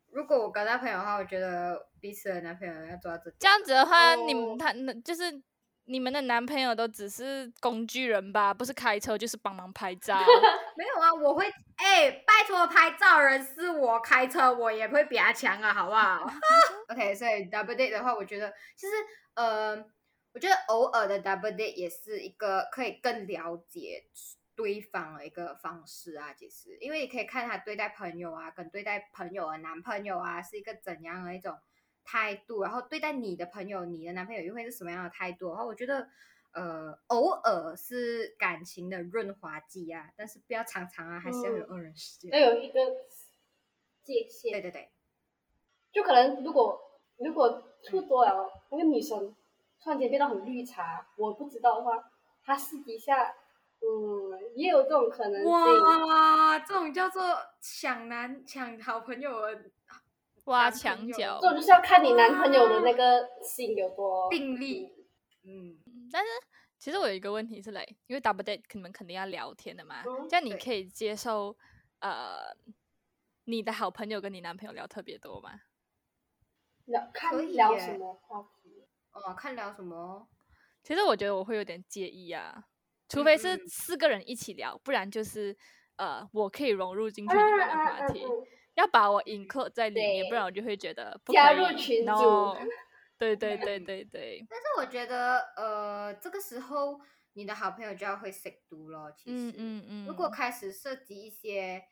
[0.10, 5.39] 如果我跟他朋友的话，我觉得彼此的男朋友要做到这这样子的话，你哦们他那就是
[5.86, 8.54] 你们的男朋友都只是工具人吧？
[8.54, 10.18] 不是开车就是帮忙拍照。
[10.78, 16.32] 没有啊，我会哎、拜托拍照人是我开车，我也会比他强啊，好不好？
[16.90, 18.94] OK，所以 double date 的话，我觉得其实
[19.34, 19.76] 呃，
[20.34, 24.06] 我觉得偶尔的 double date 也是一个可以更了解
[24.56, 26.34] 对方的一个方式啊。
[26.34, 31.58] 其实，因为你可以看他对待朋友啊，跟对待朋友的男朋友啊，是一个怎样的一种
[32.04, 35.49] 态度，然后对待你的朋友、你的男朋友又会是什么样的态度？
[35.49, 36.08] 然后我觉得。
[36.54, 42.28] 呃，偶尔是感情的润滑剂啊，但是不要常常啊，还是要有嗯二人世界。
[42.28, 42.78] 要有一个
[44.04, 44.52] 界限。
[44.52, 44.89] 对对对，
[45.93, 49.34] 就可能如果如果处多了，那个女生
[49.82, 52.12] 突然间变得很绿茶，我不知道的话，
[52.43, 53.34] 她私底下
[53.80, 55.49] 嗯也有这种可能性。
[55.49, 57.24] 哇，这种叫做
[57.62, 59.72] 抢男抢好朋友的
[60.46, 61.50] 挖墙脚这。
[61.50, 64.92] 种就是要看你男朋友的那个心有多定力。
[65.44, 65.78] 嗯，
[66.12, 66.30] 但是
[66.78, 71.56] 其实我有一个问题是嘞，因为 double date 你们肯定要聊天的嘛，嗯这样你可以接受
[72.00, 72.56] 呃
[73.46, 75.62] 你的好朋友跟你男朋友聊特别多吗？
[76.86, 78.84] 聊看可以聊什么话题。
[79.14, 80.28] 哦，看聊什么？
[80.84, 82.66] 其实我觉得我会有点介意啊，
[83.10, 85.56] 除非是四个人一起聊，不然就是
[85.98, 88.26] 呃我可以融入进去嗯你们的嗯话题，
[88.76, 92.58] 要把我 include 在里面，不然我就会觉得不加入群组 no
[93.18, 97.00] 对对对对对，但是我觉得，呃，这个时候
[97.34, 99.14] 你的好朋友就要会识读咯。
[99.16, 101.84] 其实，嗯嗯嗯，如果开始涉及一些，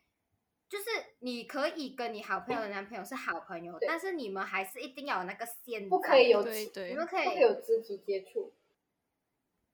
[0.68, 0.84] 就是
[1.20, 8.52] 你可以跟你好朋友的男朋友是好朋友，但是你们还是一定要有那个线在，不可以有对对你们可以不可以有肢体接触。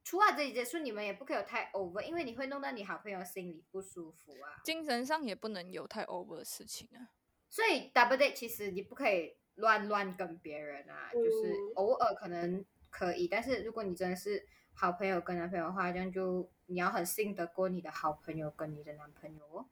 [0.06, 4.62] 除了这里结束，你们也不可以有太 over，因为你会弄到你好朋友心里不舒服啊。
[4.62, 7.10] 精神上也不能有太 over 的事情啊。
[7.48, 19.66] 所以 double date 其实你不可以乱乱跟别人啊，就是嗯偶尔可能可以，但是如果你真的是好朋友跟男朋友的话，这样就你要很信得过你的好朋友跟你的男朋友哦，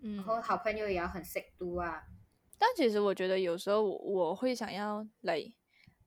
[0.00, 2.02] 嗯然，后好朋友也要很适度啊。
[2.58, 5.40] 但其实我觉得有时候我我会想要来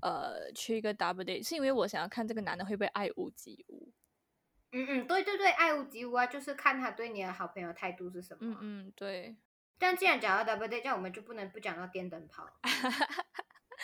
[0.01, 3.91] 呃去一个 double date，是因为我想要看这个男的会不会爱屋及乌。
[4.71, 8.57] 嗯嗯，对对对，爱屋及乌啊，就是看他对你的好朋友态度是什么啊。
[8.61, 9.35] 嗯嗯，对，
[9.79, 12.47] 但既然讲到 double date，这样我们就不能不讲到电灯泡。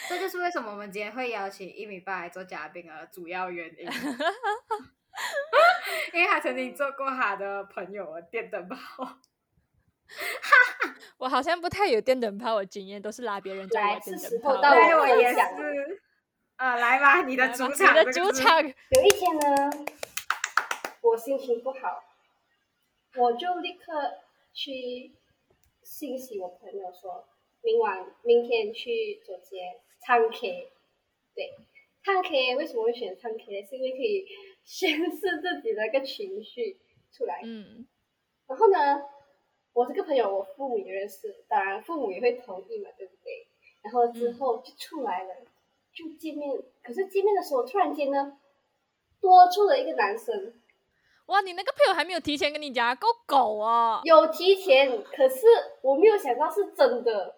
[0.10, 3.88] 这就是为什么我们今天会邀请一米八来做嘉宾的主要原因，
[6.14, 9.18] 因为他曾经做过他的朋友的电灯泡。
[11.18, 14.30] 我好像不太有电灯泡的经验，都是拉别人做电是灯泡。
[14.30, 16.02] 时候到对，我也是。
[16.58, 19.70] 啊，来吧，你的主场你主场，的主场，有一天呢，
[21.02, 22.02] 我心情不好，
[23.18, 24.20] 我就立刻
[24.54, 25.12] 去
[25.84, 27.28] 信息我朋友说，
[27.62, 30.72] 明晚明天去左街唱 K。
[31.36, 31.54] 对，
[32.02, 33.68] 唱 K 为什么会选唱 K 呢？
[33.68, 34.26] 是因为可以
[34.64, 36.80] 宣示自己的一个情绪
[37.12, 37.42] 出来。
[37.44, 37.86] 嗯
[38.48, 39.04] 然后呢，
[39.74, 43.46] 我这个朋友我父母也认识，当然父母也会同意嘛，对不对？
[43.82, 45.36] 然后之后就出来了，
[45.96, 46.52] 就见面。
[46.84, 48.38] 可是见面的时候，突然间呢，
[49.22, 50.54] 多出了一个男生，
[51.28, 54.02] 哇，你那个朋友还没有提前跟你讲，够狗啊！
[54.04, 55.48] 有提前，可是
[55.82, 57.38] 我没有想到是真的。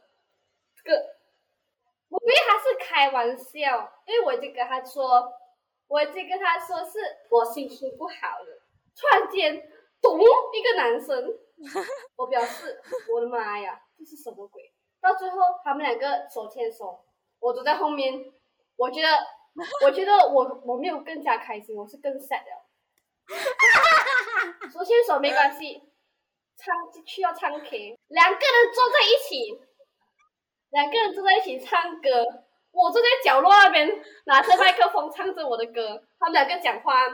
[0.87, 0.93] 个
[2.07, 5.29] 我以为他是开玩笑，因为我已经跟他说，
[5.87, 6.99] 我已经跟他说是
[7.29, 8.61] 我心情不好了，
[8.95, 9.69] 突然间，
[10.01, 11.37] 咚，一个男生，
[12.15, 12.81] 我表示
[13.13, 14.71] 我的妈呀，这是什么鬼？
[15.01, 17.03] 到最后他们两个手牵手，
[17.39, 18.31] 我走在后面，
[18.77, 19.07] 我觉得，
[19.83, 22.65] 我觉得我我没有更加开心，我是更 sad 了。
[24.71, 25.81] 手牵手没关系，
[26.55, 26.75] 唱
[27.05, 29.59] 去要唱 K，两个人坐在一起，
[30.69, 32.25] 两个人坐在一起唱歌，
[32.71, 33.89] 我坐在角落那边
[34.25, 37.07] 拿着麦克风唱着我的歌，他们两个讲话，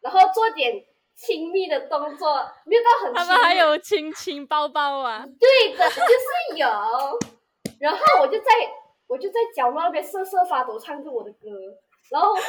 [0.00, 0.74] 然后做点
[1.14, 3.18] 亲密的动作，没有到很亲密。
[3.18, 5.24] 他们还有亲亲抱抱啊？
[5.38, 6.66] 对的，就是有。
[7.78, 8.50] 然后我就在
[9.10, 11.48] 我就在角落那边瑟瑟发抖，唱着我的歌，
[12.10, 12.34] 然后。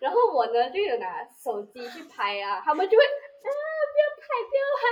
[0.00, 3.08] 然后我呢就有拿手机去拍啊，他们就会啊
[3.42, 3.48] 不
[3.98, 4.86] 要拍不要拍，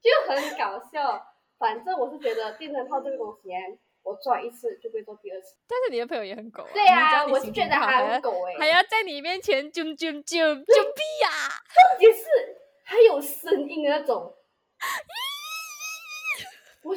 [0.00, 1.22] 就很搞笑。
[1.58, 3.50] 反正我是觉得电灯泡这个东西，
[4.02, 5.56] 我做一次就会做第二次。
[5.68, 6.70] 但是你的朋友也很狗啊。
[6.72, 10.72] 对啊，我是觉得还很狗哎，还要在你面前啾啾啾啾屁
[11.20, 11.28] 呀！
[11.74, 12.24] 重点是
[12.84, 14.34] 还有声音的那种，
[16.82, 16.96] 我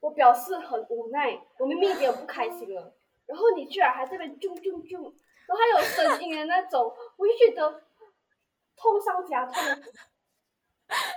[0.00, 2.94] 我表示很无奈，我明明已经不开心了。
[3.26, 5.12] 然后你居然还在那边啾啾啾，
[5.46, 7.82] 然后还有声音的那种， 我就觉得
[8.76, 9.54] 痛上加痛。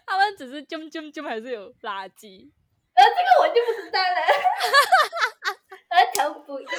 [0.06, 2.52] 他们只是啾啾啾，还是有垃圾？
[2.94, 4.06] 呃，这个我就不知道了。
[5.90, 6.66] 儿童不宜。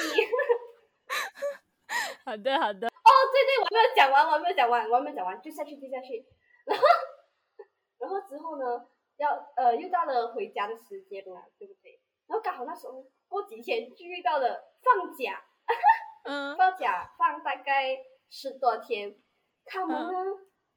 [2.23, 2.87] 好的，好的。
[2.87, 6.25] 哦，对对，我没有讲完，我没有讲完，我没有讲完，就下去，就下去。
[6.65, 6.85] 然后，
[7.99, 8.87] 然后之后呢，
[9.17, 11.99] 要呃，又到了回家的时间了，对不对？
[12.27, 14.71] 然后刚好那时候过几天就遇到了。
[14.85, 15.43] 放假，
[16.25, 17.97] 嗯， 放假放大概
[18.29, 19.19] 十多天，
[19.65, 20.13] 他们呢，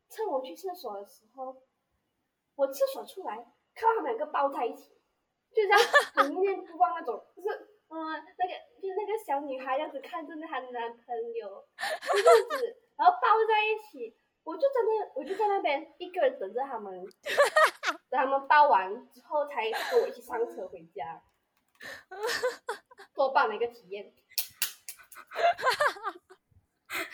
[0.09, 1.63] 趁我去厕所的时候，
[2.57, 3.37] 我厕所出来，
[3.75, 4.99] 看到他们两个抱在一起，
[5.53, 5.79] 就这样
[6.15, 7.49] 很念念不忘那种，就是
[7.91, 7.99] 嗯，
[8.39, 17.05] 那个就是那个小女孩样子看着那她的男朋友，就这样子，然后抱在一起，我就在那，我就在那边一个人等着他们，
[18.11, 21.23] 等他们抱完之后才跟我一起上车回家。
[23.15, 24.13] 多棒的一个体验！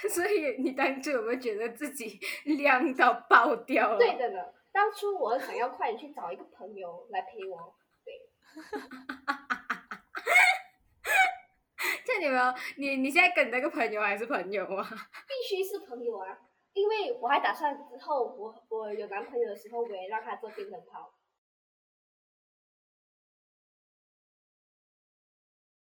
[0.09, 3.99] 所以你当初有没有觉得自己亮到爆掉了？
[3.99, 4.41] 对的呢，
[4.73, 7.75] 当初我想要快点去找一个朋友来陪我。
[8.05, 8.31] 对，
[12.05, 14.89] 这你们，你你现在跟那个朋友还是朋友啊？
[15.27, 16.39] 必须是朋友啊，
[16.75, 21.15] 因为我还打算之后我我有男朋友的时候，我也让他做电灯泡。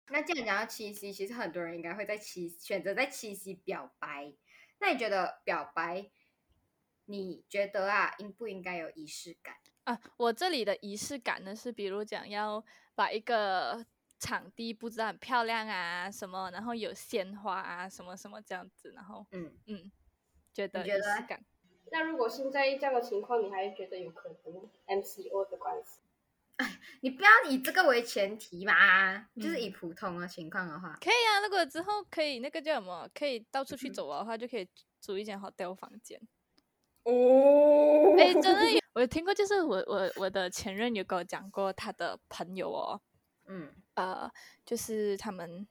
[0.08, 4.34] 那既然讲到七夕，其实很多人应该会在七选择在七夕表白。
[4.80, 6.12] 那你觉得表白，
[7.06, 10.00] 你觉得啊，应不应该有仪式感啊？
[10.18, 12.64] 我这里的仪式感呢，是比如讲要
[12.94, 13.84] 把一个
[14.20, 19.92] 场地布置很漂亮啊，什么，然后有鲜花啊，什么什么这样子，然后嗯嗯，
[20.54, 21.44] 觉得仪式感。
[21.92, 26.00] 那如果现在这样的情况，你还觉得有可能 MCO 的关系？
[27.02, 31.42] 你不要以这个为前提嘛，就是以普通的情况的话，可以啊。
[31.44, 34.68] 如果之后可以那个叫什么，可以到处去走的话，就可以
[35.00, 36.20] 租一间好 l 房间。
[37.04, 43.02] 哦，哎，真的 有，我有听过，就是我我我的前任有跟我讲过他的朋友哦，
[43.48, 44.32] 嗯呃，
[44.66, 45.68] 就是他们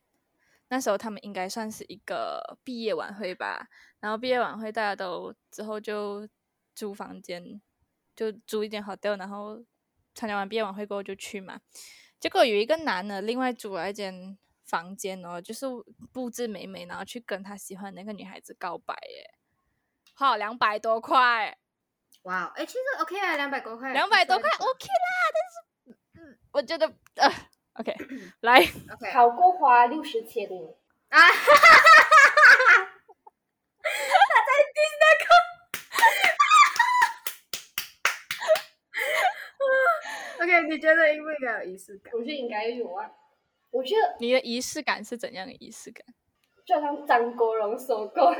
[0.73, 3.69] 那时候他们应该算是一个毕业晚会吧，
[4.01, 6.27] 然后毕业晚会大家都之后就
[6.75, 7.61] 租房间，
[8.17, 9.63] 就租一间好 l 然后。
[10.15, 11.59] 参加完毕业晚会过后就去嘛，
[12.21, 15.65] 结果有一个男的另外租了一间房间哦，就是
[16.13, 19.33] 布置美美，然后去跟他喜欢那个女孩子告白耶，
[20.15, 21.57] 花两百多块，
[22.25, 27.31] 哇，哎，其实 OK 啊，两百多块，两百多块 OK 啦，但是，嗯，我觉得呃
[27.75, 27.95] ，OK，
[28.41, 30.49] 来，OK，好过花六十千
[31.09, 32.93] 啊，哈哈哈哈哈哈，
[33.83, 35.25] 他在听那个。
[35.91, 36.05] 哈哈
[36.39, 36.43] 哈
[36.79, 36.83] 哈
[39.59, 42.13] 哈 OK，你觉得应不应该有仪式感？
[42.15, 43.11] 我觉得应该有啊。
[43.71, 46.05] 我觉得你的仪式感是怎样的仪式感？
[46.65, 48.35] 就像张国荣说过，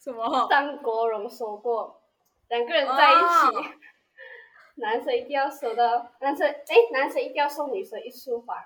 [0.00, 0.46] 什么？
[0.48, 2.02] 张国荣说过，
[2.48, 3.22] 两个人在一起，
[4.76, 8.64] 男生一定要收到，男生哎，男生一定要送女生一束花。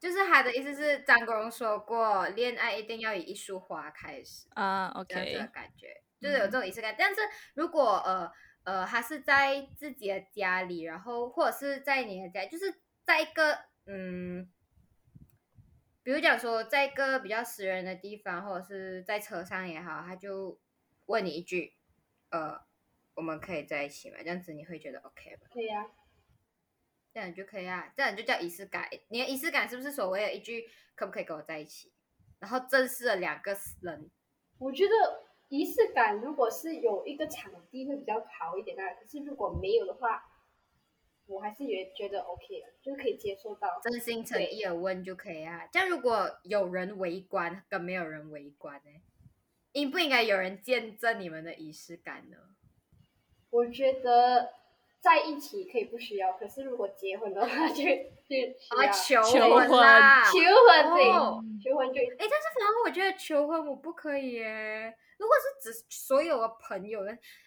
[0.00, 4.88] 就是他的意思是，张国荣说过，恋爱一定要以一束花开始啊。
[4.96, 6.94] OK，这样感觉就是有这种仪式感。
[6.98, 7.20] 但是
[7.54, 8.30] 如果呃。
[8.64, 14.50] 呃，他是在自己的家里，然后或者是在你的家，就是在一个嗯，
[16.02, 20.58] 比如讲说，在一个比较私人的地方，或者是在车上也好，他就
[21.04, 21.74] 问你一句，
[22.30, 22.58] 呃，
[23.14, 24.16] 我们可以在一起吗？
[24.18, 25.46] 这样子你会觉得 OK 吗？
[25.52, 25.86] 可以啊。
[27.12, 28.88] 这样就可以啊，这样就叫仪式感。
[29.08, 31.92] 你的仪式感是不是所谓的一句可不可以跟我在一起？
[32.40, 34.10] 然后正式的两个人，
[34.58, 34.92] 我觉得
[35.48, 40.24] 仪式感如果是有一个场地会比较好一点啊，可是如果没有的话，
[41.26, 43.80] 我还是也觉得 OK 的，就是可以接受到。
[43.82, 45.68] 真心诚意的问就可以啊。
[45.72, 48.90] 这样如果有人围观跟没有人围观呢？
[49.70, 52.53] 应不应该有人见证你们的仪式感呢？
[53.54, 54.50] 我觉得
[55.00, 57.84] 在一起可以不需要，可是如果结婚的话就
[58.26, 58.34] 就
[58.92, 59.22] 需要。
[59.22, 61.04] 求婚啦，求婚对，
[61.62, 64.94] 求婚就哎，但是反而我觉得求婚我不可以耶。
[65.16, 67.00] 如果是指所有的朋友，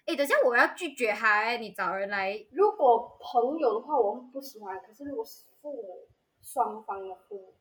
[0.05, 2.45] 哎，等下我要拒绝他，你找人来。
[2.51, 4.79] 如果朋友的话，我不喜欢。
[4.79, 6.07] 可是如果是父母
[6.41, 7.55] 双方的父母，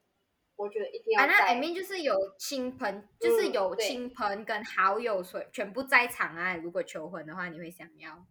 [0.55, 1.23] 我觉得一定要。
[1.23, 6.55] 啊，那 I mean 就是有亲朋，就是有亲朋跟好友所全部在场啊。
[6.55, 8.25] 如果求婚的话，你会想要？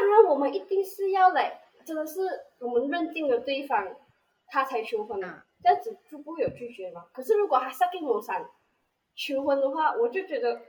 [0.00, 2.20] 当然，我们一定是要来，真的是
[2.60, 3.96] 我们认定了对方，
[4.48, 5.44] 他才求婚啊。
[5.62, 7.06] 这样子就不会有拒绝嘛。
[7.12, 8.50] 可是如果他是跟我想
[9.14, 10.60] 求婚的话，我就觉得。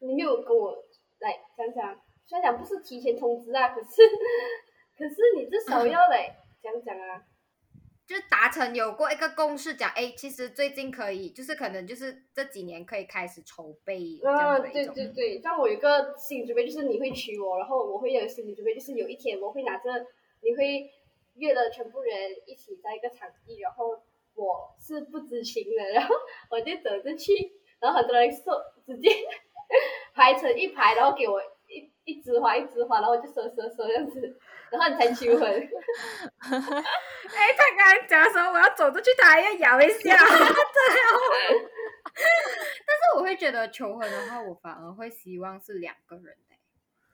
[0.00, 0.76] 你没有跟我
[1.20, 3.88] 来讲讲，虽然讲不是提前通知啊，可是
[4.98, 7.22] 可是你至少要来讲讲啊，
[8.06, 14.20] 就达成有过一个共识，讲哎，其实最近可以，就是可能就是这几年可以开始筹备。
[14.22, 19.90] 嗯，对对对，但我有个心理准备，就是你会娶我，然后我会有心理准备，就是有一天我会拿着，
[20.42, 20.90] 你会
[21.34, 22.14] 约了全部人
[22.46, 23.90] 一起在一个场地，然后
[24.34, 26.14] 我是不知情的， 然后
[26.50, 27.32] 我就走着去，
[27.80, 29.10] 然后很多人说直接。
[30.14, 34.38] 排成一排，然后给我一一枝花一枝花，然后我就收收收这样子，
[34.76, 35.48] 然后你才求婚。
[37.34, 40.18] 哎，他刚刚讲说我要走出去，他还要摇一下，对哦。
[42.86, 46.56] 但是我会觉得求婚的话，我反而会希望是两个人的。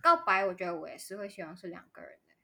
[0.02, 2.34] 告白，我觉得我也是会希望是两个人的。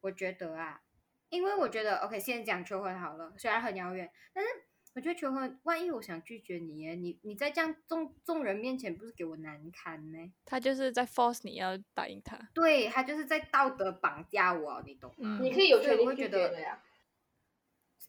[0.00, 0.80] 我觉得啊，
[1.28, 4.50] 因为我觉得 OK，现在讲求婚好了，虽然很遥远，但是。
[4.96, 10.32] 我觉得求婚，万一我想拒绝你耶，你你在这样众众人面前，不是给我难堪呢？
[10.46, 15.38] 他就是在 force 你要答应他，对他就是在道德绑架我，你懂吗？
[15.42, 16.82] 你可以有权利拒绝的呀。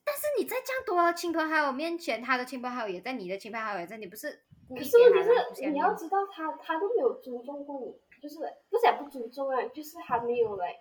[0.06, 4.44] 但是你在这样多亲朋好友面前，他的亲朋好友也在，你的亲朋好友也在，你不是？
[4.70, 5.12] 可是问
[5.54, 8.36] 题是，你要知道他他都没有尊重过你，就是
[8.70, 10.80] 不是不尊重啊，就是还没有来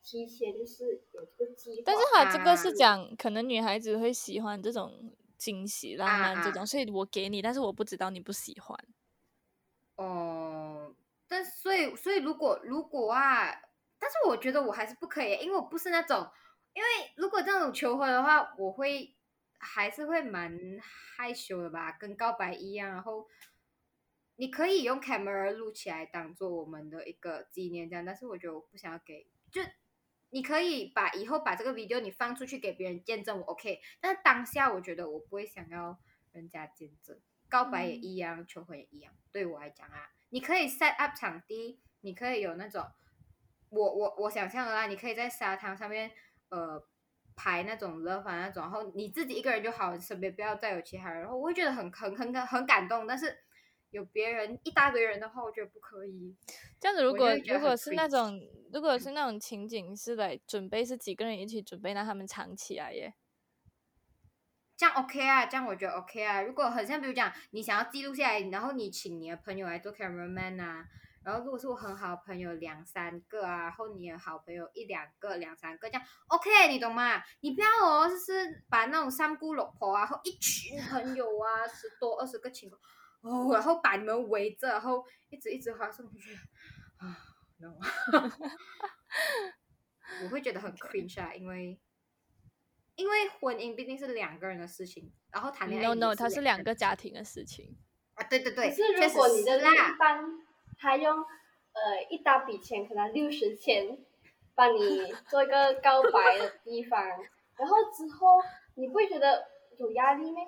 [0.00, 1.82] 提前就是有这个机会。
[1.84, 5.12] 但是他这个是讲，可能女孩子会喜欢这种。
[5.40, 8.78] 惊喜浪漫这种，所以我给你，但是我不知道你不喜欢。
[9.96, 10.94] 哦，
[11.26, 13.50] 但所以所以如果如果啊，
[13.98, 16.30] 但是我觉得我还是不可以，因为我不是那种，
[16.74, 19.16] 因为如果这种求婚的话，我会
[19.58, 20.58] 还是会蛮
[21.16, 22.90] 害羞的吧，跟告白一样。
[22.90, 23.26] 然后
[24.36, 29.62] 你可以用 camera 录起来当做我们的一个纪念这样，但是我觉得我不想要给就。
[30.30, 35.98] 你可以把以后把这个 video 你放出去给别人见证我 OK，但是当下我觉得我不会想要
[36.32, 37.18] 人家见证，
[37.48, 42.86] 告白也一样，求婚也一样，对我来讲啊，你可以 set up 场地，你可以有那种，
[43.68, 46.10] 我我我想象的啦，你可以在沙滩上面
[46.48, 46.82] 呃
[47.36, 53.38] 排那种 love 那种，然后你自己一个人就好，身边不要再有其他人，然后我会觉得很很很很感动，但是。
[53.90, 56.36] 有别人一大堆人的话，我觉得不可以。
[56.80, 58.40] 这样子，如果如果是那种，
[58.72, 63.14] 如果是那种情景，是来准备是几个人一起准备，让他们藏起来耶。
[64.76, 66.40] 这样 OK 啊，这样我觉得 OK 啊。
[66.40, 70.86] 如果很像，比如讲，你想要记录下来，然后你请你的朋友来做 cameraman 啊，
[71.22, 77.22] 然后如果是我很好的朋友两三个啊，然后你的好朋友一两个、两三个这样 OK，你懂吗？
[77.40, 82.80] 你不要哦，就是把那种三姑六婆啊，然后一群朋友啊，十多二十个情况。
[83.22, 86.34] 哦，然后把你们围着，然后一直一直滑送出去
[86.98, 87.16] 啊，，
[87.60, 87.76] no，
[90.24, 91.78] 我会觉得很 cringe 啊，因为
[92.96, 97.76] 因为婚姻毕竟是两个人的事情，然后谈恋爱 no no，它是两个家庭的事情。
[98.14, 100.22] 啊，对对对，可是如果你的另一半
[100.78, 103.98] 他用呃一大笔钱，可能六十千，
[104.54, 107.00] 帮你做一个告白的地方，
[107.56, 108.42] 然后之后
[108.74, 109.46] 你不会觉得
[109.78, 110.40] 有压力吗？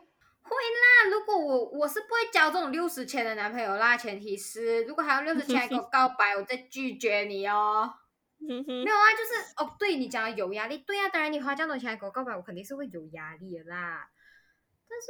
[0.42, 7.94] 会啦，如果我我是不会交这种六十千的男朋友啦，前提是如果还有六十千跟我告白，我再拒绝你哦。
[8.38, 14.10] 没有啊，就是哦，对你讲的有压力，对啊，当然你花这么多钱跟我告白，我肯定是会有压力的啦。
[14.88, 15.06] 但是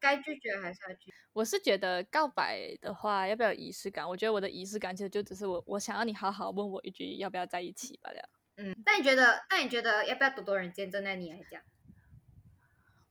[0.00, 1.12] 该拒绝还是要拒。
[1.32, 4.08] 我是觉得告白的话，要不要仪式感？
[4.08, 8.28] 我觉得我的仪式感其实就只是我我想要你好好问我一句要不要在一起罢了。
[8.56, 9.40] 嗯，那你觉得？
[9.50, 11.04] 那你觉得要不要多多人见证？
[11.04, 11.62] 那你来讲。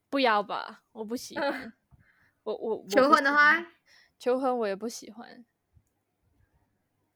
[0.09, 1.73] 不要吧，我不喜欢。
[2.43, 3.65] 我我求婚的话，
[4.17, 5.45] 求婚我也不喜欢，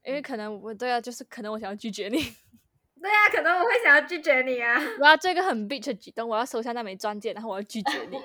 [0.03, 2.17] 因为可能我对啊，就是可能我想要拒绝你。
[3.01, 4.79] 对啊，可能我会想要拒绝你啊。
[4.99, 8.19] 我要做一个很 bitch 的举动，我要收下那枚钻戒，然后我要拒绝你。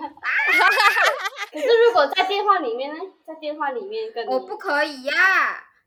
[1.52, 3.00] 可是如果在电话里面呢？
[3.26, 5.14] 在电话里面跟我不可以呀。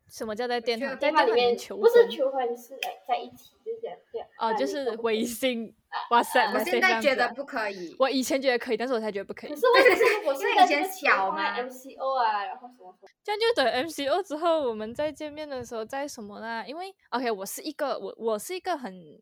[0.08, 0.96] 什么叫在电话？
[0.96, 4.28] 电话里面求婚不是求婚，是哎在一起，就是这样这样。
[4.40, 5.76] 哦，就是都微信。
[6.12, 7.44] 哇塞，我我现在觉得不。
[7.44, 7.96] 可以。
[7.98, 9.56] 我以前觉得可以，但是我才觉得不可以可。
[9.56, 16.64] 是问题 是，如果因为现在以前小嘛 MCO 啊，然后什么什么，这样就等 MCO 之后，我们再见面的时候再什么啦？
[16.68, 19.20] 因为 OK，我是一个我我是一个很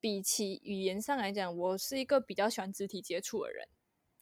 [0.00, 3.68] 比起语言上来讲，我是一个比较喜欢肢体接触的人，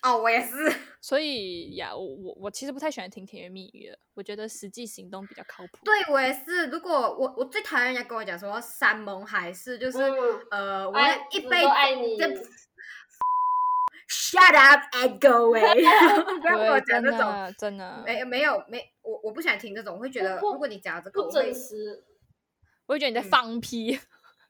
[0.03, 0.73] 哦，我也是。
[1.03, 5.79] 所以呀，我我我其实不太喜欢听甜言蜜语的，我觉得实际行动比较靠谱。
[5.85, 6.67] 对我也是。
[6.67, 10.99] 如果我我最讨厌人家跟我讲说山盟海誓，就是、嗯呃，我
[11.31, 12.19] 一辈子都爱你
[14.13, 15.75] Shut up and go away！
[16.43, 17.55] 不要跟我讲这种。
[17.57, 22.03] 真的，没没有没我我不喜欢听这种，我会觉得如果你讲这个，不我会真实。
[22.87, 23.99] 我会觉得你在嗯放屁。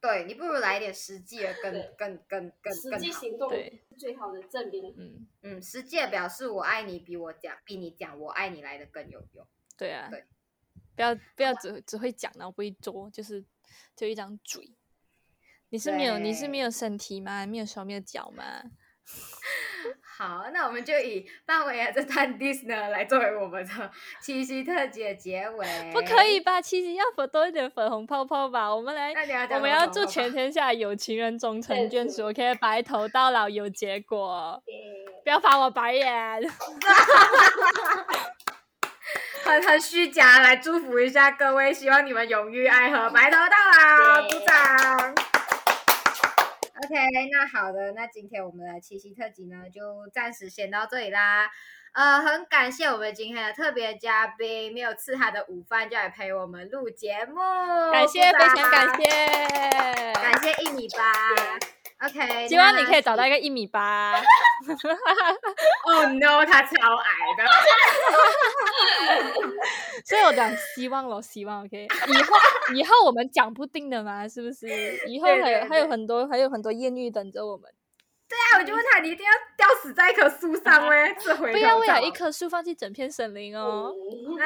[0.00, 2.98] 对你不如来一点实际的更对更更更实。
[2.98, 4.94] 际行动对是最好的证明。
[4.96, 9.46] 嗯，嗯，实际的表示我爱你比我讲比你讲我爱你来的更有用。
[9.76, 10.24] 对啊，对
[10.96, 13.44] 不要不要只只会讲，然后不会做，就是
[13.94, 14.74] 就一张嘴。
[15.68, 17.46] 你是没有你是没有身体吗？
[17.46, 18.62] 没有手没有脚吗？
[20.20, 23.90] 好，那我们就以范伟的这段 diss 呢来作为我们的
[24.20, 25.66] 七夕特辑的结尾。
[25.94, 26.60] 不可以，吧？
[26.60, 28.76] 七夕要粉多一点粉红泡泡吧。
[28.76, 34.62] 我们来，那你要讲我们要祝全天下有情人终成眷属，OK，白头到老有结果。
[35.24, 36.04] 不要翻我白眼。
[39.42, 45.14] 很很虚假，来祝福一下各位，希望你们永浴爱河，白头到老，鼓掌。
[46.90, 46.98] OK，
[47.30, 51.48] 那好的，那今天我们的七夕特辑呢，就暂时先到这里啦。
[51.92, 57.36] 呃，很感谢我们今天的特别嘉宾，没有吃他的午饭就来陪我们录节目，
[57.92, 59.04] 感谢，非常感谢。
[60.14, 61.79] 感谢一米八。
[62.06, 64.14] OK，希望你可以找到一个一米八。
[65.84, 67.44] Oh no，他超矮的。
[70.06, 71.86] 所以我讲希望咯，希望 OK。
[72.08, 72.36] 以后
[72.74, 74.66] 以后我们讲不定的嘛，是不是？
[75.08, 77.70] 以后对还有还有很多还有很多艳遇等着我们。
[78.28, 83.92] 对啊，我就问他，你一定要吊死在一棵树上喂， 这回不要为了了一棵树放弃整片森林哦。
[83.92, 84.38] 嗯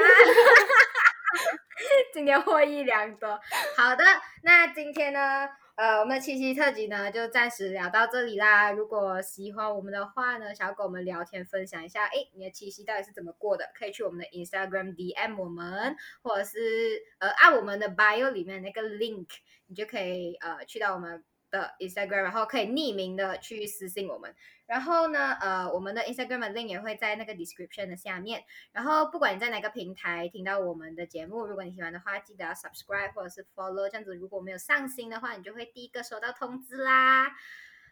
[2.12, 3.28] 今天获益良多。
[3.76, 4.04] 好的，
[4.44, 8.70] 那今天呢，呃，我们的七夕特辑呢就暂时聊到这里啦。
[8.70, 13.68] 如果喜欢我们的话呢，想要跟我们聊天分享一下，哎，你的七夕到底是怎么过的？
[13.74, 19.26] 可以去我们的 Instagram DM 我们，或者是呃按我们的 bio 里面那个 link，
[19.66, 24.34] 你就可以呃去到我们的 Instagram，然后可以匿名的去私信我们。
[24.66, 28.42] 然后呢，呃，我们的 Instagram 的 link 也会在那个 description 的下面。
[28.72, 37.30] 然后不管你在哪个平台听到我们的节目，如果你喜欢的话，记得要 subscribe 或者是 follow，这样子如果没有上新的话，你就会第一个收到通知啦。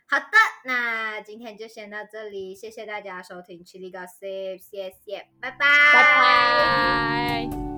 [0.08, 0.26] 好的，
[0.64, 5.58] 那今天就先到这里，谢谢大家收听 Chili Gossip，谢谢，拜拜，
[5.92, 6.02] 拜
[7.48, 7.71] 拜。